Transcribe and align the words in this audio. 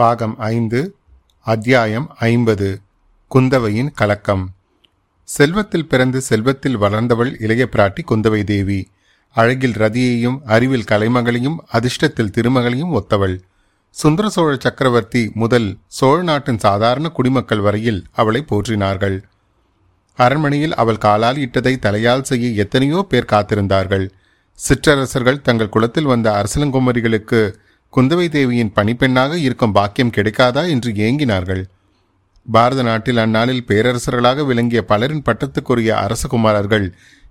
பாகம் 0.00 0.34
ஐந்து 0.38 0.80
அத்தியாயம் 1.46 2.06
ஐம்பது 2.18 2.80
குந்தவையின் 3.30 3.90
கலக்கம். 3.94 4.44
செல்வத்தில் 5.28 5.86
பிறந்து 5.86 6.20
செல்வத்தில் 6.20 6.78
வளர்ந்தவள் 6.78 7.32
இளைய 7.38 7.68
பிராட்டி 7.72 8.02
குந்தவை 8.10 8.44
தேவி. 8.44 8.78
அழகில் 9.36 9.72
ரதியையும் 9.72 10.38
அறிவில் 10.44 10.86
கலைமகளையும் 10.88 11.58
அதிர்ஷ்டத்தில் 11.72 12.32
திருமகளையும் 12.36 12.94
ஒத்தவள். 12.98 13.36
சுந்தர 13.90 14.28
சோழ 14.28 14.56
சக்கரவர்த்தி 14.58 15.30
முதல் 15.34 15.68
சோழ 15.86 16.22
நாட்டின் 16.22 16.58
சாதாரண 16.58 17.08
குடிமக்கள் 17.08 17.60
வரையில் 17.60 18.04
அவளை 18.12 18.44
போற்றினார்கள். 18.50 19.22
அரண்மனையில் 20.18 20.74
அவள் 20.74 20.98
காலால் 20.98 21.36
இட்டதை 21.36 21.78
தலையால் 21.78 22.28
செய்ய 22.30 22.48
எத்தனையோ 22.64 23.06
பேர் 23.08 23.32
காத்திருந்தார்கள். 23.32 24.08
சிற்றரசர்கள் 24.58 25.42
தங்கள் 25.42 25.68
குலத்தில் 25.68 26.10
வந்த 26.12 26.30
அரசலங்குமரிகளுக்கு 26.30 27.42
குந்தவை 27.92 28.26
தேவியின் 28.28 28.72
பணிப்பெண்ணாக 28.76 29.34
இருக்கும் 29.34 29.72
பாக்கியம் 29.72 30.12
கிடைக்காதா 30.16 30.62
என்று 30.68 30.90
ஏங்கினார்கள். 31.06 31.62
பாரத 32.46 32.82
நாட்டில் 32.82 33.16
அந்நாளில் 33.16 33.64
பேரரசர்களாக 33.68 34.44
விளங்கிய 34.46 34.80
பலரின் 34.82 35.24
பட்டத்துக்குரிய 35.26 35.90
அரசகுமாரர்கள் 36.04 36.86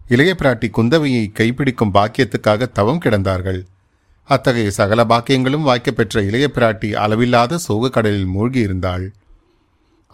இளைய 0.07 0.31
பிராட்டி 0.39 0.67
குந்தவையை 0.77 1.23
கைப்பிடிக்கும் 1.39 1.93
பாக்கியத்துக்காக 1.93 2.67
தவம் 2.71 3.01
கிடந்தார்கள். 3.05 3.61
அத்தகைய 4.29 4.71
சகல 4.71 5.03
பாக்கியங்களும் 5.03 5.67
வாய்க்கப்பெற்ற 5.69 6.21
இளைய 6.21 6.47
பிராட்டி 6.55 6.89
அளவில்லாத 7.03 7.57
சோக 7.57 7.89
கடலில் 7.89 8.29
மூழ்கியிருந்தாள். 8.35 9.05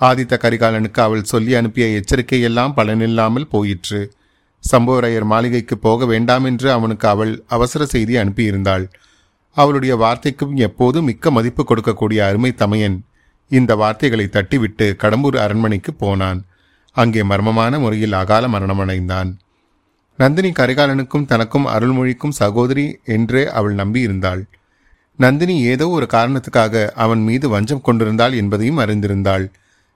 ஆதித்த 0.02 0.34
கரிகாலனுக்கு 0.44 1.00
அவள் 1.00 1.24
சொல்லி 1.24 1.56
அனுப்பிய 1.56 1.86
எச்சரிக்கையெல்லாம் 2.00 2.76
பலனில்லாமல் 2.78 3.50
போயிற்று. 3.50 4.02
சம்புவரையர் 4.64 5.28
மாளிகைக்கு 5.32 5.76
போக 5.78 6.06
வேண்டாம் 6.06 6.44
என்று 6.44 6.70
அவனுக்கு 6.72 7.08
அவள் 7.08 7.34
அவசர 7.48 7.86
செய்தி 7.86 8.16
அனுப்பியிருந்தாள். 8.16 8.86
அவளுடைய 9.56 9.94
வார்த்தைக்கும் 9.96 10.54
எப்போதும் 10.68 11.08
மிக்க 11.10 11.32
மதிப்பு 11.32 11.64
கொடுக்கக்கூடிய 11.64 12.20
அருமை 12.28 12.52
தமையன் 12.62 12.98
இந்த 13.52 13.72
வார்த்தைகளை 13.82 14.26
தட்டிவிட்டு 14.28 14.86
கடம்பூர் 15.02 15.38
அரண்மனைக்கு 15.46 15.92
போனான். 15.94 16.40
அங்கே 16.96 17.22
மர்மமான 17.24 17.80
முறையில் 17.80 18.16
அகால 18.22 18.48
மரணமடைந்தான் 18.48 19.32
நந்தினி 20.20 20.50
கரிகாலனுக்கும் 20.50 21.26
தனக்கும் 21.26 21.66
அருள்மொழிக்கும் 21.66 22.38
சகோதரி 22.42 22.86
என்றே 23.16 23.44
அவள் 23.60 23.76
நம்பியிருந்தாள். 23.76 24.42
நந்தினி 25.20 25.56
ஏதோ 25.72 25.86
ஒரு 25.88 26.06
காரணத்துக்காக 26.14 26.86
அவன் 27.04 27.22
மீது 27.24 27.46
வஞ்சம் 27.50 27.82
கொண்டிருந்தாள் 27.82 28.34
என்பதையும் 28.34 28.80
அறிந்திருந்தாள். 28.84 29.46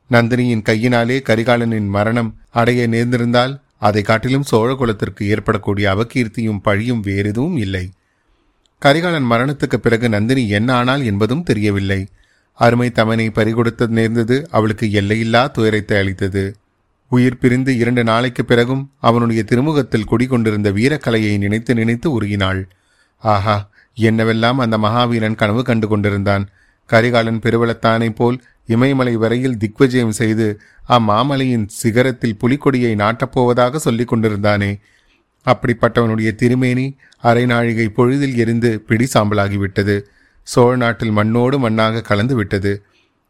நந்தினியின் 0.10 0.66
கையினாலே 0.70 1.18
கரிகாலனின் 1.30 1.90
மரணம் 1.96 2.30
அடைய 2.60 2.82
நேர்ந்திருந்தால் 2.88 3.54
அதை 3.88 4.02
காட்டிலும் 4.02 4.48
சோழ 4.52 4.70
குலத்திற்கு 4.76 5.24
ஏற்படக்கூடிய 5.34 5.86
அவகீர்த்தியும் 5.96 6.64
பழியும் 6.64 7.04
வேறெதுவும் 7.08 7.58
இல்லை. 7.66 7.86
கரிகாலன் 8.80 9.30
மரணத்துக்கு 9.32 9.76
பிறகு 9.76 10.10
நந்தினி 10.10 10.50
என்ன 10.50 10.74
ஆனாள் 10.74 11.04
என்பதும் 11.04 11.44
தெரியவில்லை. 11.44 12.08
அருமை 12.60 12.90
தமனை 12.90 13.30
பறிகொடுத்து 13.30 13.88
நேர்ந்தது 13.88 14.48
அவளுக்கு 14.52 14.92
எல்லையில்லா 14.92 15.48
துயரத்தை 15.48 15.98
அளித்தது. 15.98 16.56
உயிர் 17.10 17.38
பிரிந்து 17.38 17.78
இரண்டு 17.78 18.04
நாளைக்கு 18.04 18.46
பிறகும் 18.46 18.92
அவனுடைய 19.00 19.44
திருமுகத்தில் 19.44 20.06
குடிகொண்டிருந்த 20.06 20.72
வீரக்கலையை 20.72 21.38
நினைத்து 21.38 21.74
நினைத்து 21.74 22.22
உருகினாள். 22.22 22.62
ஆஹா 23.18 23.70
என்னவெல்லாம் 23.98 24.56
அந்த 24.56 24.78
மகாவீரன் 24.78 25.36
கனவு 25.36 25.64
கண்டு 25.64 25.88
கொண்டிருந்தான். 25.88 26.50
கரிகாலன் 26.86 27.40
பெருவளத்தானைப் 27.40 28.16
போல் 28.16 28.42
இமயமலை 28.66 29.16
வரையில் 29.16 29.58
திக்விஜயம் 29.58 30.12
செய்து 30.12 30.60
அம்மாமலையின் 30.90 31.68
சிகரத்தில் 31.84 32.40
புலிக்கொடியை 32.44 32.94
நாட்டப்போவதாக 32.96 33.76
சொல்லிக் 33.76 34.14
கொண்டிருந்தானே. 34.14 34.72
அப்படிப்பட்டவனுடைய 35.46 36.36
திருமேனி 36.36 36.98
அரை 37.22 37.46
நாழிகை 37.46 37.90
பொழுதில் 37.90 38.36
எரிந்து 38.36 38.84
பிடி 38.88 39.08
சாம்பலாகிவிட்டது 39.14 40.02
சோழ 40.44 40.76
நாட்டில் 40.76 41.12
மண்ணோடு 41.12 41.70
மண்ணாக 41.70 42.02
கலந்து 42.02 42.36
விட்டது 42.36 42.84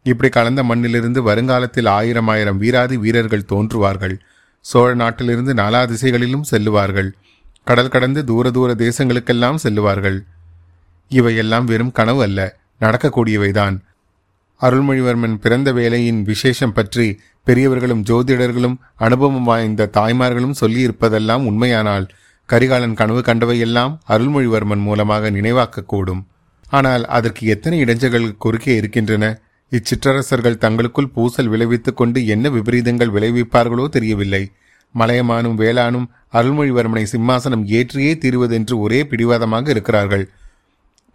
இப்படி 0.04 0.30
கலந்த 0.30 0.64
மண்ணிலிருந்து 0.64 1.22
வருங்காலத்தில் 1.24 1.86
ஆயிரம் 1.86 2.28
ஆயிரம் 2.28 2.58
வீராதி 2.58 2.98
வீரர்கள் 2.98 3.50
தோன்றுவார்கள். 3.50 4.20
சோழ 4.62 4.94
நாட்டிலிருந்து 4.94 5.54
நாலா 5.54 5.88
திசைகளிலும் 5.88 6.46
செல்லுவார்கள். 6.52 7.10
கடல் 7.64 7.90
கடந்து 7.90 8.24
தூர 8.26 8.52
தூர 8.52 8.74
தேசங்களுக்கெல்லாம் 8.74 9.56
செல்லுவார்கள். 9.64 10.20
இவையெல்லாம் 11.10 11.66
வெறும் 11.66 11.92
கனவு 11.92 12.22
அல்ல 12.22 12.58
நடக்கக்கூடியவைதான். 12.82 13.78
அருள்மொழிவர்மன் 14.62 15.36
பிறந்த 15.36 15.70
வேலையின் 15.72 16.22
விசேஷம் 16.22 16.74
பற்றி 16.74 17.20
பெரியவர்களும் 17.48 18.04
ஜோதிடர்களும் 18.04 18.76
அனுபவம் 18.96 19.44
வாய்ந்த 19.44 19.90
தாய்மார்களும் 19.94 20.58
சொல்லியிருப்பதெல்லாம் 20.62 21.44
உண்மையானால் 21.46 22.08
கரிகாலன் 22.50 22.94
கனவு 22.94 23.20
கண்டவையெல்லாம் 23.20 23.94
அருள்மொழிவர்மன் 24.08 24.82
மூலமாக 24.82 25.30
நினைவாக்கக்கூடும். 25.30 26.22
ஆனால் 26.70 27.06
அதற்கு 27.06 27.48
எத்தனை 27.48 27.78
இடைஞ்சல்கள் 27.84 28.38
குறுக்கே 28.38 28.76
இருக்கின்றன? 28.76 29.26
இச்சிற்றரசர்கள் 29.72 30.58
தங்களுக்குள் 30.58 31.14
பூசல் 31.16 31.48
விளைவித்துக் 31.48 31.96
கொண்டு 31.96 32.20
என்ன 32.26 32.50
விபரீதங்கள் 32.50 33.14
விளைவிப்பார்களோ 33.16 33.86
தெரியவில்லை. 33.90 34.44
மலையமானும் 34.96 35.58
வேளானும் 35.58 36.08
அருள்மொழிவர்மனை 36.34 37.06
சிம்மாசனம் 37.12 37.66
ஏற்றியே 37.70 38.14
தீர்வதென்று 38.18 38.76
ஒரே 38.80 39.04
பிடிவாதமாக 39.04 39.70
இருக்கிறார்கள். 39.70 40.26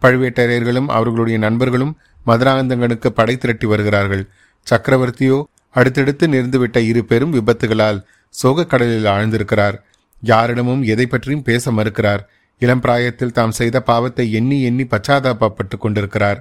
பழுவேட்டரையர்களும் 0.01 0.89
அவர்களுடைய 0.97 1.37
நண்பர்களும் 1.37 1.93
மதுராந்தகனுக்கு 2.25 3.09
படை 3.09 3.35
திரட்டி 3.37 3.67
வருகிறார்கள். 3.67 4.23
சக்கரவர்த்தியோ 4.67 5.37
அடுத்தடுத்து 5.75 6.25
நேர்ந்துவிட்ட 6.27 6.77
இரு 6.89 7.01
பெரும் 7.05 7.33
விபத்துகளால் 7.33 7.99
சோகக்கடலில் 8.35 9.09
ஆழ்ந்திருக்கிறார். 9.15 9.77
யாரிடமும் 10.23 10.83
எதை 10.83 11.05
பற்றியும் 11.05 11.43
பேச 11.43 11.71
மறுக்கிறார். 11.71 12.23
இளம் 12.61 12.81
பிராயத்தில் 12.81 13.31
தாம் 13.31 13.51
செய்த 13.51 13.77
பாவத்தை 13.81 14.25
எண்ணி 14.31 14.57
எண்ணி 14.61 14.83
பச்சாதாபப்பட்டு 14.83 15.77
கொண்டிருக்கிறார். 15.79 16.39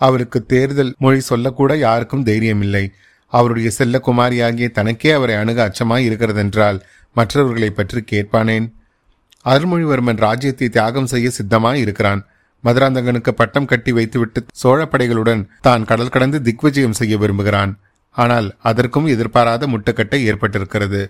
அவருக்கு 0.00 0.38
தேர்தல் 0.46 0.94
மொழி 0.98 1.20
சொல்லக்கூட 1.20 1.72
யாருக்கும் 1.76 2.26
தைரியமில்லை. 2.26 2.84
அவருடைய 3.32 3.70
செல்ல 3.70 4.00
குமாரியாகிய 4.06 4.68
தனக்கே 4.70 5.10
அவரை 5.10 5.34
அணுக 5.34 5.58
அச்சமாய் 5.68 6.06
இருக்கிறதென்றால் 6.08 6.78
மற்றவர்களை 7.16 7.70
பற்றி 7.70 8.00
கேட்பானேன்? 8.12 8.66
அருள்மொழிவர்மன் 9.44 10.20
ராஜ்யத்தை 10.26 10.68
தியாகம் 10.68 11.06
செய்ய 11.06 11.28
சித்தமாய் 11.38 11.82
இருக்கிறான். 11.84 12.22
மதுராந்தகனுக்கு 12.64 13.32
பட்டம் 13.40 13.68
கட்டி 13.70 13.92
வைத்துவிட்டு 13.98 14.40
சோழப்படைகளுடன் 14.62 15.42
தான் 15.66 15.86
கடல் 15.90 16.14
கடந்து 16.14 16.38
திக்விஜயம் 16.48 16.98
செய்ய 17.00 17.16
விரும்புகிறான். 17.22 17.72
ஆனால் 18.16 18.48
அதற்கும் 18.70 19.06
எதிர்பாராத 19.14 19.66
முட்டுக்கட்டை 19.72 20.20
ஏற்பட்டிருக்கிறது. 20.30 21.02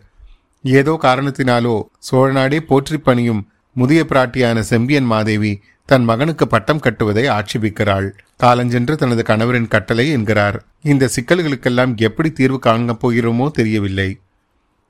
ஏதோ 0.64 0.92
காரணத்தினாலோ 1.04 1.74
சோழ 2.08 2.28
நாடே 2.38 2.58
போற்றி 2.70 2.98
பணியும் 2.98 3.42
முதிய 3.76 4.00
பிராட்டியான 4.10 4.58
செம்பியன் 4.70 5.08
மாதேவி 5.12 5.52
தன் 5.88 6.06
மகனுக்கு 6.08 6.44
பட்டம் 6.54 6.82
கட்டுவதை 6.84 7.24
ஆட்சேபிக்கிறாள். 7.34 8.08
காலஞ்சென்று 8.42 8.94
தனது 9.02 9.22
கணவரின் 9.28 9.70
கட்டளை 9.74 10.06
என்கிறார். 10.16 10.56
இந்த 10.92 11.04
சிக்கல்களுக்கெல்லாம் 11.14 11.92
எப்படி 12.08 12.30
தீர்வு 12.38 12.58
காணப் 12.66 13.00
போகிறோமோ 13.02 13.46
தெரியவில்லை. 13.58 14.10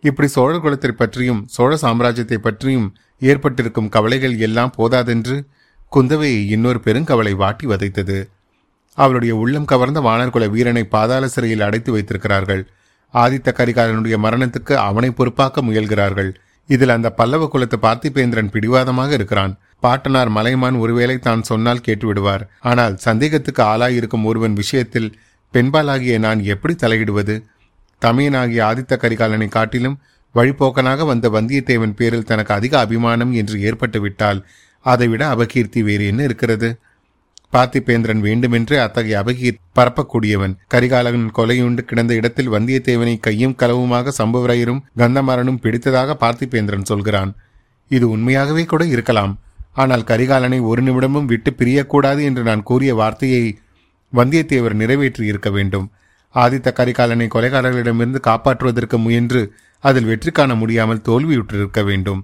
இப்படி 0.04 0.28
சோழ 0.34 0.54
குலத்தை 0.64 0.90
பற்றியும் 0.94 1.44
சோழ 1.54 1.70
சாம்ராஜ்யத்தை 1.84 2.38
பற்றியும் 2.46 2.88
ஏற்பட்டிருக்கும் 3.22 3.92
கவலைகள் 3.94 4.34
எல்லாம் 4.46 4.74
போதாதென்று 4.76 5.36
குந்தவையை 5.92 6.40
இன்னொரு 6.54 6.80
பெருங்கவலை 6.84 7.32
வாட்டி 7.36 7.66
வதைத்தது. 7.66 8.18
அவளுடைய 8.98 9.36
உள்ளம் 9.36 9.64
கவர்ந்த 9.64 10.00
வானர்குல 10.00 10.46
வீரனை 10.50 10.84
பாதாள 10.84 11.24
சிறையில் 11.28 11.64
அடைத்து 11.66 11.90
வைத்திருக்கிறார்கள். 11.92 12.62
ஆதித்த 13.14 13.48
கரிகாலனுடைய 13.58 14.16
மரணத்துக்கு 14.24 14.74
அவனை 14.88 15.10
பொறுப்பாக்க 15.10 15.62
முயல்கிறார்கள். 15.62 16.30
இதில் 16.68 16.94
அந்த 16.96 17.08
பல்லவ 17.10 17.48
குலத்து 17.48 17.76
பார்த்திபேந்திரன் 17.76 18.52
பிடிவாதமாக 18.54 19.12
இருக்கிறான். 19.12 19.52
பாட்டனார் 19.80 20.28
மலைமான் 20.28 20.76
ஒருவேளை 20.76 21.16
தான் 21.18 21.42
சொன்னால் 21.42 21.84
கேட்டுவிடுவார். 21.86 22.44
ஆனால் 22.60 22.96
சந்தேகத்துக்கு 22.96 23.62
ஆளாயிருக்கும் 23.62 24.24
ஒருவன் 24.24 24.52
விஷயத்தில் 24.52 25.08
பெண்பாலாகிய 25.54 26.18
நான் 26.18 26.40
எப்படி 26.44 26.74
தலையிடுவது? 26.74 27.36
தமையனாகிய 28.02 28.60
ஆதித்த 28.70 28.96
கரிகாலனை 28.96 29.48
காட்டிலும் 29.48 29.98
வழிபோக்கனாக 30.34 31.04
வந்த 31.04 31.26
வந்தியத்தேவன் 31.28 31.94
பேரில் 31.96 32.24
தனக்கு 32.24 32.52
அதிக 32.54 32.74
அபிமானம் 32.78 33.32
என்று 33.32 33.56
ஏற்பட்டுவிட்டால் 33.60 34.40
அதைவிட 34.92 35.22
அபகீர்த்தி 35.34 35.80
வேறு 35.88 36.04
என்ன 36.06 36.22
இருக்கிறது? 36.22 36.68
பார்த்திபேந்திரன் 37.54 38.22
வேண்டுமென்று 38.26 38.76
அத்தகைய 38.82 39.20
அபகீர் 39.22 39.60
பரப்பக்கூடியவன். 39.78 40.54
கரிகாலன் 40.72 41.28
கொலையுண்டு 41.38 41.82
கிடந்த 41.90 42.12
இடத்தில் 42.14 42.50
வந்தியத்தேவனை 42.54 43.14
கையும் 43.26 43.56
களவுமாக 43.62 44.12
சம்புவரையரும் 44.18 44.82
கந்தமரனும் 44.96 45.60
பிடித்ததாக 45.64 46.16
பார்த்திபேந்திரன் 46.22 46.88
சொல்கிறான். 46.90 47.32
இது 47.90 48.06
உண்மையாகவே 48.14 48.64
கூட 48.64 48.84
இருக்கலாம். 48.94 49.32
ஆனால் 49.72 50.08
கரிகாலனை 50.10 50.58
ஒரு 50.70 50.82
நிமிடமும் 50.82 51.30
விட்டு 51.32 51.50
பிரியக்கூடாது 51.58 52.20
என்று 52.22 52.42
நான் 52.42 52.62
கூறிய 52.62 52.92
வார்த்தையை 52.94 53.44
வந்தியத்தேவர் 54.12 54.74
நிறைவேற்றி 54.74 55.24
இருக்க 55.26 55.50
வேண்டும். 55.50 55.86
ஆதித்த 56.34 56.68
கரிகாலனை 56.78 57.26
கொலைகாரர்களிடமிருந்து 57.34 58.20
காப்பாற்றுவதற்கு 58.28 58.96
முயன்று 59.04 59.42
அதில் 59.84 60.04
வெற்றி 60.04 60.30
காண 60.30 60.52
முடியாமல் 60.54 61.04
தோல்வியுற்றிருக்க 61.08 61.82
வேண்டும். 61.84 62.20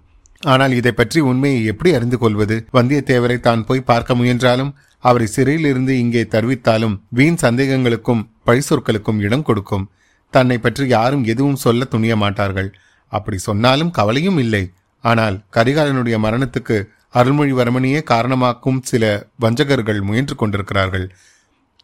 ஆனால் 0.53 0.73
இதை 0.73 0.93
பற்றி 0.93 1.21
உண்மையை 1.21 1.65
எப்படி 1.65 1.95
அறிந்து 1.95 2.19
கொள்வது 2.19 2.57
வந்தியத்தேவரை 2.73 3.41
தான் 3.41 3.65
போய் 3.65 3.89
பார்க்க 3.91 4.15
முயன்றாலும் 4.15 4.75
அவரை 5.05 5.27
சிறையிலிருந்து 5.27 5.93
இங்கே 5.99 6.23
தருவித்தாலும் 6.23 6.97
வீண் 7.09 7.39
சந்தேகங்களுக்கும் 7.43 8.23
பழிசொற்களுக்கும் 8.47 9.21
இடம் 9.21 9.43
கொடுக்கும். 9.43 9.85
தன்னை 10.31 10.59
பற்றி 10.59 10.85
யாரும் 10.89 11.25
எதுவும் 11.25 11.63
சொல்ல 11.65 11.85
துணிய 11.85 12.17
மாட்டார்கள். 12.17 12.71
அப்படி 13.13 13.39
சொன்னாலும் 13.39 13.91
கவலையும் 13.91 14.39
இல்லை. 14.39 14.65
ஆனால் 15.01 15.37
கரிகாலனுடைய 15.53 16.17
மரணத்துக்கு 16.19 16.77
அருள்மொழிவர்மனையே 17.15 18.01
காரணமாக்கும் 18.13 18.81
சில 18.83 19.05
வஞ்சகர்கள் 19.39 20.01
முயன்று 20.03 20.35
கொண்டிருக்கிறார்கள். 20.37 21.07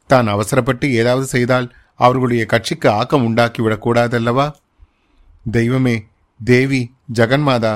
தான் 0.07 0.27
அவசரப்பட்டு 0.27 0.87
ஏதாவது 0.93 1.27
செய்தால் 1.27 1.69
அவர்களுடைய 1.97 2.47
கட்சிக்கு 2.47 2.89
ஆக்கம் 2.91 3.27
உண்டாக்கிவிடக் 3.29 3.85
கூடாதல்லவா? 3.85 4.47
தெய்வமே 5.51 5.97
தேவி 6.41 6.83
ஜெகன்மாதா 7.15 7.75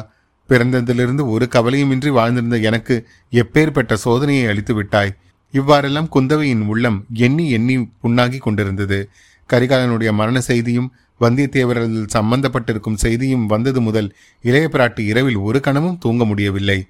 பிறந்ததிலிருந்து 0.49 1.29
ஒரு 1.29 1.49
கவலையுமின்றி 1.51 2.11
வாழ்ந்திருந்த 2.11 2.63
எனக்கு 2.63 3.07
எப்பேற்பட்ட 3.33 3.97
சோதனையை 4.05 4.49
அளித்து 4.49 4.75
விட்டாய் 4.75 5.15
இவ்வாறெல்லாம் 5.53 6.09
குந்தவையின் 6.15 6.67
உள்ளம் 6.67 7.05
எண்ணி 7.13 7.51
எண்ணி 7.51 7.89
புண்ணாகி 8.03 8.39
கொண்டிருந்தது. 8.39 9.09
கரிகாலனுடைய 9.53 10.13
மரண 10.13 10.41
செய்தியும் 10.41 10.93
வந்தியத்தேவரில் 11.21 12.07
சம்பந்தப்பட்டிருக்கும் 12.15 12.95
செய்தியும் 12.95 13.47
வந்தது 13.47 13.81
முதல் 13.81 14.15
இளைய 14.43 14.69
பிராட்டி 14.73 15.01
இரவில் 15.01 15.37
ஒரு 15.37 15.61
கணமும் 15.61 15.99
தூங்க 15.99 16.25
முடியவில்லை. 16.25 16.87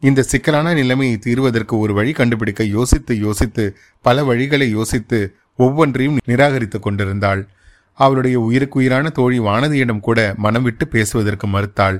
இந்த 0.00 0.22
சிக்கலான 0.22 0.74
நிலைமையை 0.74 1.16
தீர்வதற்கு 1.16 1.78
ஒரு 1.78 1.94
வழி 1.94 2.12
கண்டுபிடிக்க 2.12 2.64
யோசித்து 2.64 3.18
யோசித்து 3.18 3.76
பல 4.00 4.22
வழிகளை 4.22 4.68
யோசித்து 4.70 5.34
ஒவ்வொன்றையும் 5.56 6.18
நிராகரித்துக் 6.26 6.82
கொண்டிருந்தாள். 6.82 7.48
அவளுடைய 7.94 8.40
உயிருக்குயிரான 8.40 9.08
தோழி 9.08 9.40
வானதியிடம் 9.40 10.00
கூட 10.00 10.34
மனம் 10.36 10.62
விட்டு 10.62 10.88
பேசுவதற்கு 10.88 11.46
மறுத்தாள். 11.46 11.98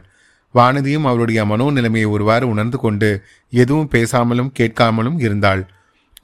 வானதியும் 0.55 1.07
அவளுடைய 1.07 1.45
மனோநிலைமையை 1.45 2.09
ஒருவாறு 2.09 2.49
உணர்ந்து 2.49 2.79
கொண்டு 2.79 3.11
எதுவும் 3.53 3.91
பேசாமலும் 3.93 4.53
கேட்காமலும் 4.59 5.19
இருந்தாள். 5.21 5.63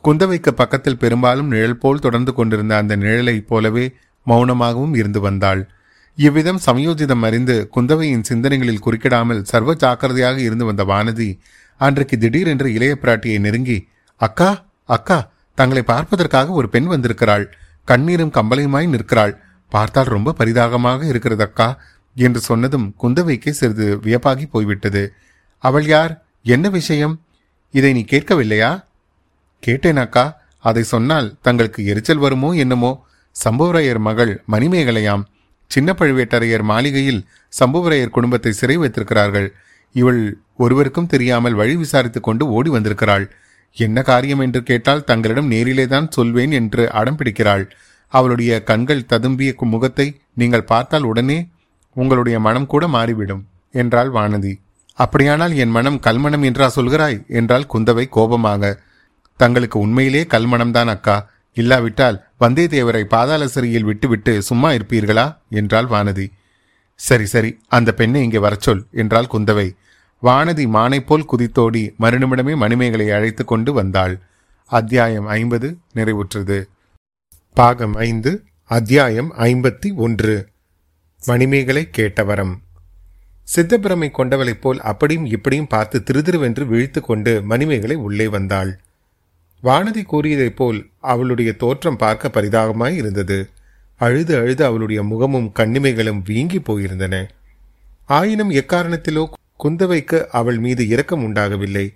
குந்தவைக்கு 0.05 0.50
பக்கத்தில் 0.50 0.99
பெரும்பாலும் 0.99 1.47
நிழல் 1.47 1.79
போல் 1.79 1.99
தொடர்ந்து 1.99 2.32
கொண்டிருந்த 2.35 2.76
அந்த 2.76 2.97
நிழலைப் 2.97 3.49
போலவே 3.49 3.87
மௌனமாகவும் 4.26 4.97
இருந்து 4.97 5.21
வந்தாள். 5.21 5.62
இவ்விதம் 6.19 6.61
சமயோஜிதம் 6.67 7.23
அறிந்து 7.23 7.71
குந்தவையின் 7.76 8.26
சிந்தனைகளில் 8.29 8.85
குறுக்கிடாமல் 8.87 9.43
சர்வ 9.43 9.75
ஜாக்கிரதையாக 9.75 10.38
இருந்து 10.41 10.65
வந்த 10.65 10.85
வானதி 10.85 11.38
அன்றைக்கு 11.77 12.19
திடீரென்று 12.19 12.73
இளைய 12.73 12.99
பிராட்டியை 13.03 13.38
நெருங்கி 13.41 13.79
அக்கா 14.20 14.50
அக்கா 14.88 15.19
தங்களை 15.55 15.82
பார்ப்பதற்காக 15.82 16.50
ஒரு 16.50 16.69
பெண் 16.69 16.85
வந்திருக்கிறாள். 16.85 17.44
கண்ணீரும் 17.88 18.32
கம்பளையுமாய் 18.32 18.88
நிற்கிறாள். 18.88 19.35
பார்த்தால் 19.69 20.05
ரொம்ப 20.05 20.32
பரிதாகமாக 20.32 21.06
இருக்கிறது 21.06 21.43
அக்கா. 21.43 21.69
என்று 22.15 22.41
சொன்னதும் 22.41 22.95
குந்தவைக்கு 23.03 23.51
சிறிது 23.51 23.97
வியப்பாகி 23.97 24.47
போய்விட்டது. 24.51 25.13
அவள் 25.59 25.87
யார்? 25.87 26.25
என்ன 26.43 26.69
விஷயம்? 26.69 27.21
இதை 27.71 27.93
நீ 27.93 28.05
கேட்கவில்லையா? 28.11 28.85
கேட்டேன் 29.59 29.97
அக்கா 29.97 30.41
அதை 30.59 30.83
சொன்னால் 30.83 31.35
தங்களுக்கு 31.43 31.85
எரிச்சல் 31.85 32.17
வருமோ 32.17 32.53
என்னமோ? 32.53 33.07
சம்புவரையர் 33.45 33.99
மகள் 33.99 34.43
மணிமேகலையாம் 34.53 35.23
சின்ன 35.67 35.95
பழுவேட்டரையர் 35.99 36.63
மாளிகையில் 36.63 37.27
சம்புவரையர் 37.61 38.11
குடும்பத்தை 38.11 38.53
சிறை 38.53 38.77
வைத்திருக்கிறார்கள். 38.77 39.53
இவள் 39.93 40.39
ஒருவருக்கும் 40.57 41.07
தெரியாமல் 41.07 41.55
வழி 41.55 41.77
விசாரித்துக் 41.77 42.23
கொண்டு 42.23 42.49
ஓடி 42.49 42.71
வந்திருக்கிறாள். 42.71 43.33
என்ன 43.75 44.03
காரியம் 44.03 44.39
என்று 44.39 44.63
கேட்டால் 44.63 45.05
தங்களிடம் 45.05 45.51
நேரிலேதான் 45.51 46.11
சொல்வேன் 46.11 46.51
என்று 46.51 46.91
அடம் 46.91 47.17
பிடிக்கிறாள். 47.17 47.71
அவளுடைய 48.09 48.63
கண்கள் 48.63 49.07
ததும்பிய 49.09 49.57
முகத்தை 49.57 50.21
நீங்கள் 50.33 50.65
பார்த்தால் 50.65 51.03
உடனே 51.03 51.49
உங்களுடைய 51.94 52.41
மனம் 52.41 52.67
கூட 52.67 52.88
மாறிவிடும் 52.88 53.46
என்றாள் 53.73 54.11
வானதி. 54.11 54.61
அப்படியானால் 54.94 55.55
என் 55.55 55.70
மனம் 55.70 56.00
கல்மணம் 56.00 56.44
என்றா 56.44 56.73
சொல்கிறாய்? 56.76 57.26
என்றால் 57.29 57.67
குந்தவை 57.75 58.08
கோபமாக. 58.08 58.81
தங்களுக்கு 59.37 59.79
உண்மையிலே 59.79 60.23
கல்மணம்தான் 60.23 60.87
அக்கா. 60.87 61.31
இல்லாவிட்டால் 61.52 62.25
வந்தியத்தேவரை 62.41 63.05
பாதாள 63.05 63.49
சிறையில் 63.49 63.85
விட்டுவிட்டு 63.85 64.43
சும்மா 64.43 64.70
இருப்பீர்களா? 64.70 65.37
என்றாள் 65.50 65.85
வானதி. 65.85 66.32
சரி 66.94 67.26
சரி 67.26 67.58
அந்த 67.69 67.93
பெண்ணை 67.93 68.23
இங்கே 68.23 68.38
வரச்சொல் 68.38 68.91
என்றாள் 68.91 69.29
குந்தவை. 69.32 69.76
வானதி 70.23 70.67
மானை 70.69 71.00
போல் 71.00 71.26
குதித்தோடி 71.32 71.94
மறுநிமிடமே 72.00 72.56
மணிமேகலை 72.56 73.11
அழைத்து 73.11 73.44
கொண்டு 73.44 73.73
வந்தாள். 73.73 74.20
அத்தியாயம் 74.67 75.26
ஐம்பது 75.26 75.79
நிறைவுற்றது. 75.94 76.64
பாகம் 77.55 77.94
ஐந்து 77.94 78.44
அத்தியாயம் 78.64 79.32
ஐம்பத்தி 79.38 79.94
ஒன்று. 79.94 80.52
மணிமேகலை 81.26 81.88
கேட்டவரம். 81.97 82.55
சித்தப்பிரமை 83.56 84.11
கொண்டவளைப் 84.11 84.61
போல் 84.61 84.81
அப்படியும் 84.81 85.26
இப்படியும் 85.26 85.67
பார்த்து 85.67 86.03
திருதிருவென்று 86.06 86.67
விழித்து 86.67 87.00
கொண்டு 87.00 87.43
மணிமேகலை 87.43 87.97
உள்ளே 87.97 88.29
வந்தாள். 88.29 88.81
வானதி 89.62 90.03
கூறியதைப் 90.05 90.56
போல் 90.56 90.91
அவளுடைய 91.00 91.53
தோற்றம் 91.53 91.97
பார்க்க 91.97 92.29
பரிதாகமாய் 92.29 92.97
இருந்தது. 92.97 93.49
அழுது 93.97 94.37
அழுது 94.37 94.65
அவளுடைய 94.65 95.03
முகமும் 95.03 95.53
கண்ணிமைகளும் 95.59 96.23
வீங்கி 96.25 96.59
போயிருந்தன. 96.59 97.29
ஆயினும் 98.06 98.50
எக்காரணத்திலோ 98.50 99.25
குந்தவைக்கு 99.65 100.27
அவள் 100.27 100.59
மீது 100.59 100.88
இரக்கம் 100.88 101.25
உண்டாகவில்லை. 101.25 101.94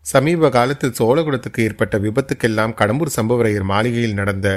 சமீப 0.00 0.50
காலத்தில் 0.50 0.96
சோழகுலத்துக்கு 0.98 1.60
ஏற்பட்ட 1.60 1.98
விபத்துக்கெல்லாம் 1.98 2.74
கடம்பூர் 2.74 3.16
சம்பவரையர் 3.16 3.62
மாளிகையில் 3.62 4.14
நடந்த 4.14 4.48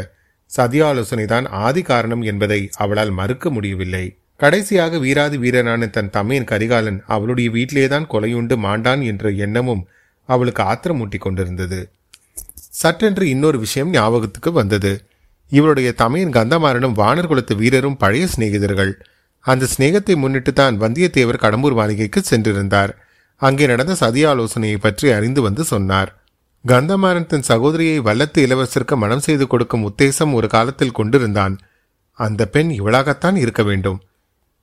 சதியாலோசனைதான் 0.57 1.48
ஆதி 1.50 1.81
காரணம் 1.81 2.21
என்பதை 2.21 2.69
அவளால் 2.77 3.12
மறுக்க 3.12 3.50
முடியவில்லை. 3.50 4.18
கடைசியாக 4.36 4.98
வீராதி 4.98 5.38
வீரனான 5.38 5.88
தன் 5.88 6.09
தம்மையின் 6.09 6.44
கரிகாலன் 6.44 7.01
அவளுடைய 7.07 7.50
வீட்டிலேதான் 7.50 8.07
கொலையுண்டு 8.13 8.56
மாண்டான் 8.56 9.01
என்ற 9.03 9.30
எண்ணமும் 9.30 9.88
அவளுக்கு 10.25 10.63
ஆத்திரமூட்டி 10.63 11.18
கொண்டிருந்தது. 11.18 11.80
சற்றென்று 12.83 13.21
இன்னொரு 13.21 13.59
விஷயம் 13.59 13.89
ஞாபகத்துக்கு 13.89 14.51
வந்தது. 14.51 14.92
இவருடைய 15.51 15.92
தமையன் 15.92 16.31
கந்தமாறனும் 16.31 16.98
வானர் 16.98 17.27
குலத்து 17.27 17.56
வீரரும் 17.56 17.98
பழைய 17.98 18.27
சிநேகிதர்கள். 18.36 18.94
அந்த 19.45 19.68
சிநேகத்தை 19.77 20.15
முன்னிட்டு 20.15 20.53
தான் 20.53 20.75
வந்தியத்தேவர் 20.81 21.44
கடம்பூர் 21.44 21.74
மாளிகைக்கு 21.74 22.21
சென்றிருந்தார். 22.30 22.92
அங்கே 23.42 23.65
நடந்த 23.65 23.94
சதி 23.95 24.25
ஆலோசனையை 24.25 24.77
பற்றி 24.77 25.12
அறிந்து 25.12 25.42
வந்து 25.42 25.63
சொன்னார். 25.63 26.12
கந்தமாறன் 26.68 27.25
தன் 27.25 27.42
சகோதரியை 27.42 28.00
வல்லத்து 28.00 28.38
இளவரசருக்கு 28.38 28.96
மனம் 28.96 29.19
செய்து 29.19 29.48
கொடுக்கும் 29.48 29.90
உத்தேசம் 29.90 30.34
ஒரு 30.34 30.48
காலத்தில் 30.48 30.92
கொண்டிருந்தான். 30.92 31.60
அந்த 32.12 32.46
பெண் 32.46 32.69
இவளாகத்தான் 32.69 33.36
இருக்க 33.36 33.63
வேண்டும். 33.63 34.02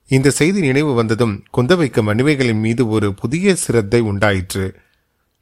இந்த 0.07 0.29
செய்தி 0.29 0.59
நினைவு 0.59 0.93
வந்ததும் 0.93 1.43
குந்தவைக்கு 1.57 2.01
மணிவைகளின் 2.01 2.59
மீது 2.59 2.87
ஒரு 2.87 3.13
புதிய 3.13 3.55
சிரத்தை 3.55 3.99
உண்டாயிற்று. 3.99 4.75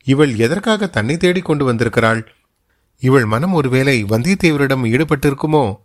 இவள் 0.03 0.35
எதற்காக 0.35 0.87
தன்னை 0.87 1.17
தேடிக் 1.17 1.45
கொண்டு 1.45 1.65
வந்திருக்கிறாள்? 1.65 2.27
இவள் 2.99 3.25
மனம் 3.25 3.53
ஒருவேளை 3.53 4.03
வந்தியத்தேவரிடம் 4.03 4.87
ஈடுபட்டிருக்குமோ? 4.87 5.75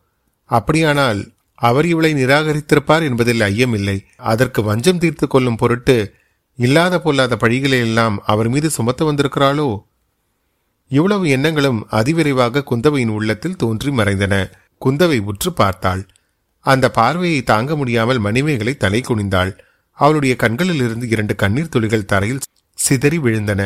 அப்படியானால் 0.45 1.33
அவர் 1.55 1.87
இவளை 1.87 2.15
நிராகரித்திருப்பார் 2.15 3.03
என்பதில் 3.03 3.41
ஐயமில்லை. 3.41 4.05
அதற்கு 4.17 4.63
வஞ்சம் 4.63 4.99
தீர்த்து 4.99 5.27
கொள்ளும் 5.27 5.57
பொருட்டு 5.57 6.15
இல்லாத 6.57 7.01
பொல்லாத 7.01 7.37
பழிகளை 7.41 7.81
எல்லாம் 7.81 8.23
அவர் 8.27 8.49
மீது 8.49 8.71
சுமத்து 8.79 9.05
வந்திருக்கிறாளோ? 9.05 9.91
இவ்வளவு 10.93 11.25
எண்ணங்களும் 11.29 11.81
அதிவிரைவாக 11.91 12.65
குந்தவையின் 12.71 13.15
உள்ளத்தில் 13.17 13.57
தோன்றி 13.57 13.91
மறைந்தன. 13.91 14.35
குந்தவை 14.83 15.19
உற்று 15.31 15.51
பார்த்தாள். 15.53 16.03
அந்த 16.67 16.87
பார்வையை 16.91 17.41
தாங்க 17.43 17.77
முடியாமல் 17.77 18.19
மணிமேகலை 18.19 18.75
தலை 18.77 19.01
குனிந்தாள். 19.01 19.53
அவளுடைய 19.99 20.35
கண்களிலிருந்து 20.37 21.07
இரண்டு 21.09 21.35
கண்ணீர் 21.35 21.73
துளிகள் 21.75 22.11
தரையில் 22.13 22.45
சிதறி 22.79 23.19
விழுந்தன. 23.19 23.63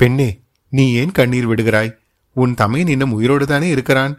பெண்ணே 0.00 0.28
நீ 0.72 0.84
ஏன் 0.92 1.12
கண்ணீர் 1.12 1.48
விடுகிறாய்? 1.50 1.92
உன் 2.36 2.52
தமையன் 2.54 2.92
இன்னும் 2.94 3.14
உயிரோடுதானே 3.16 3.68
இருக்கிறான்? 3.74 4.12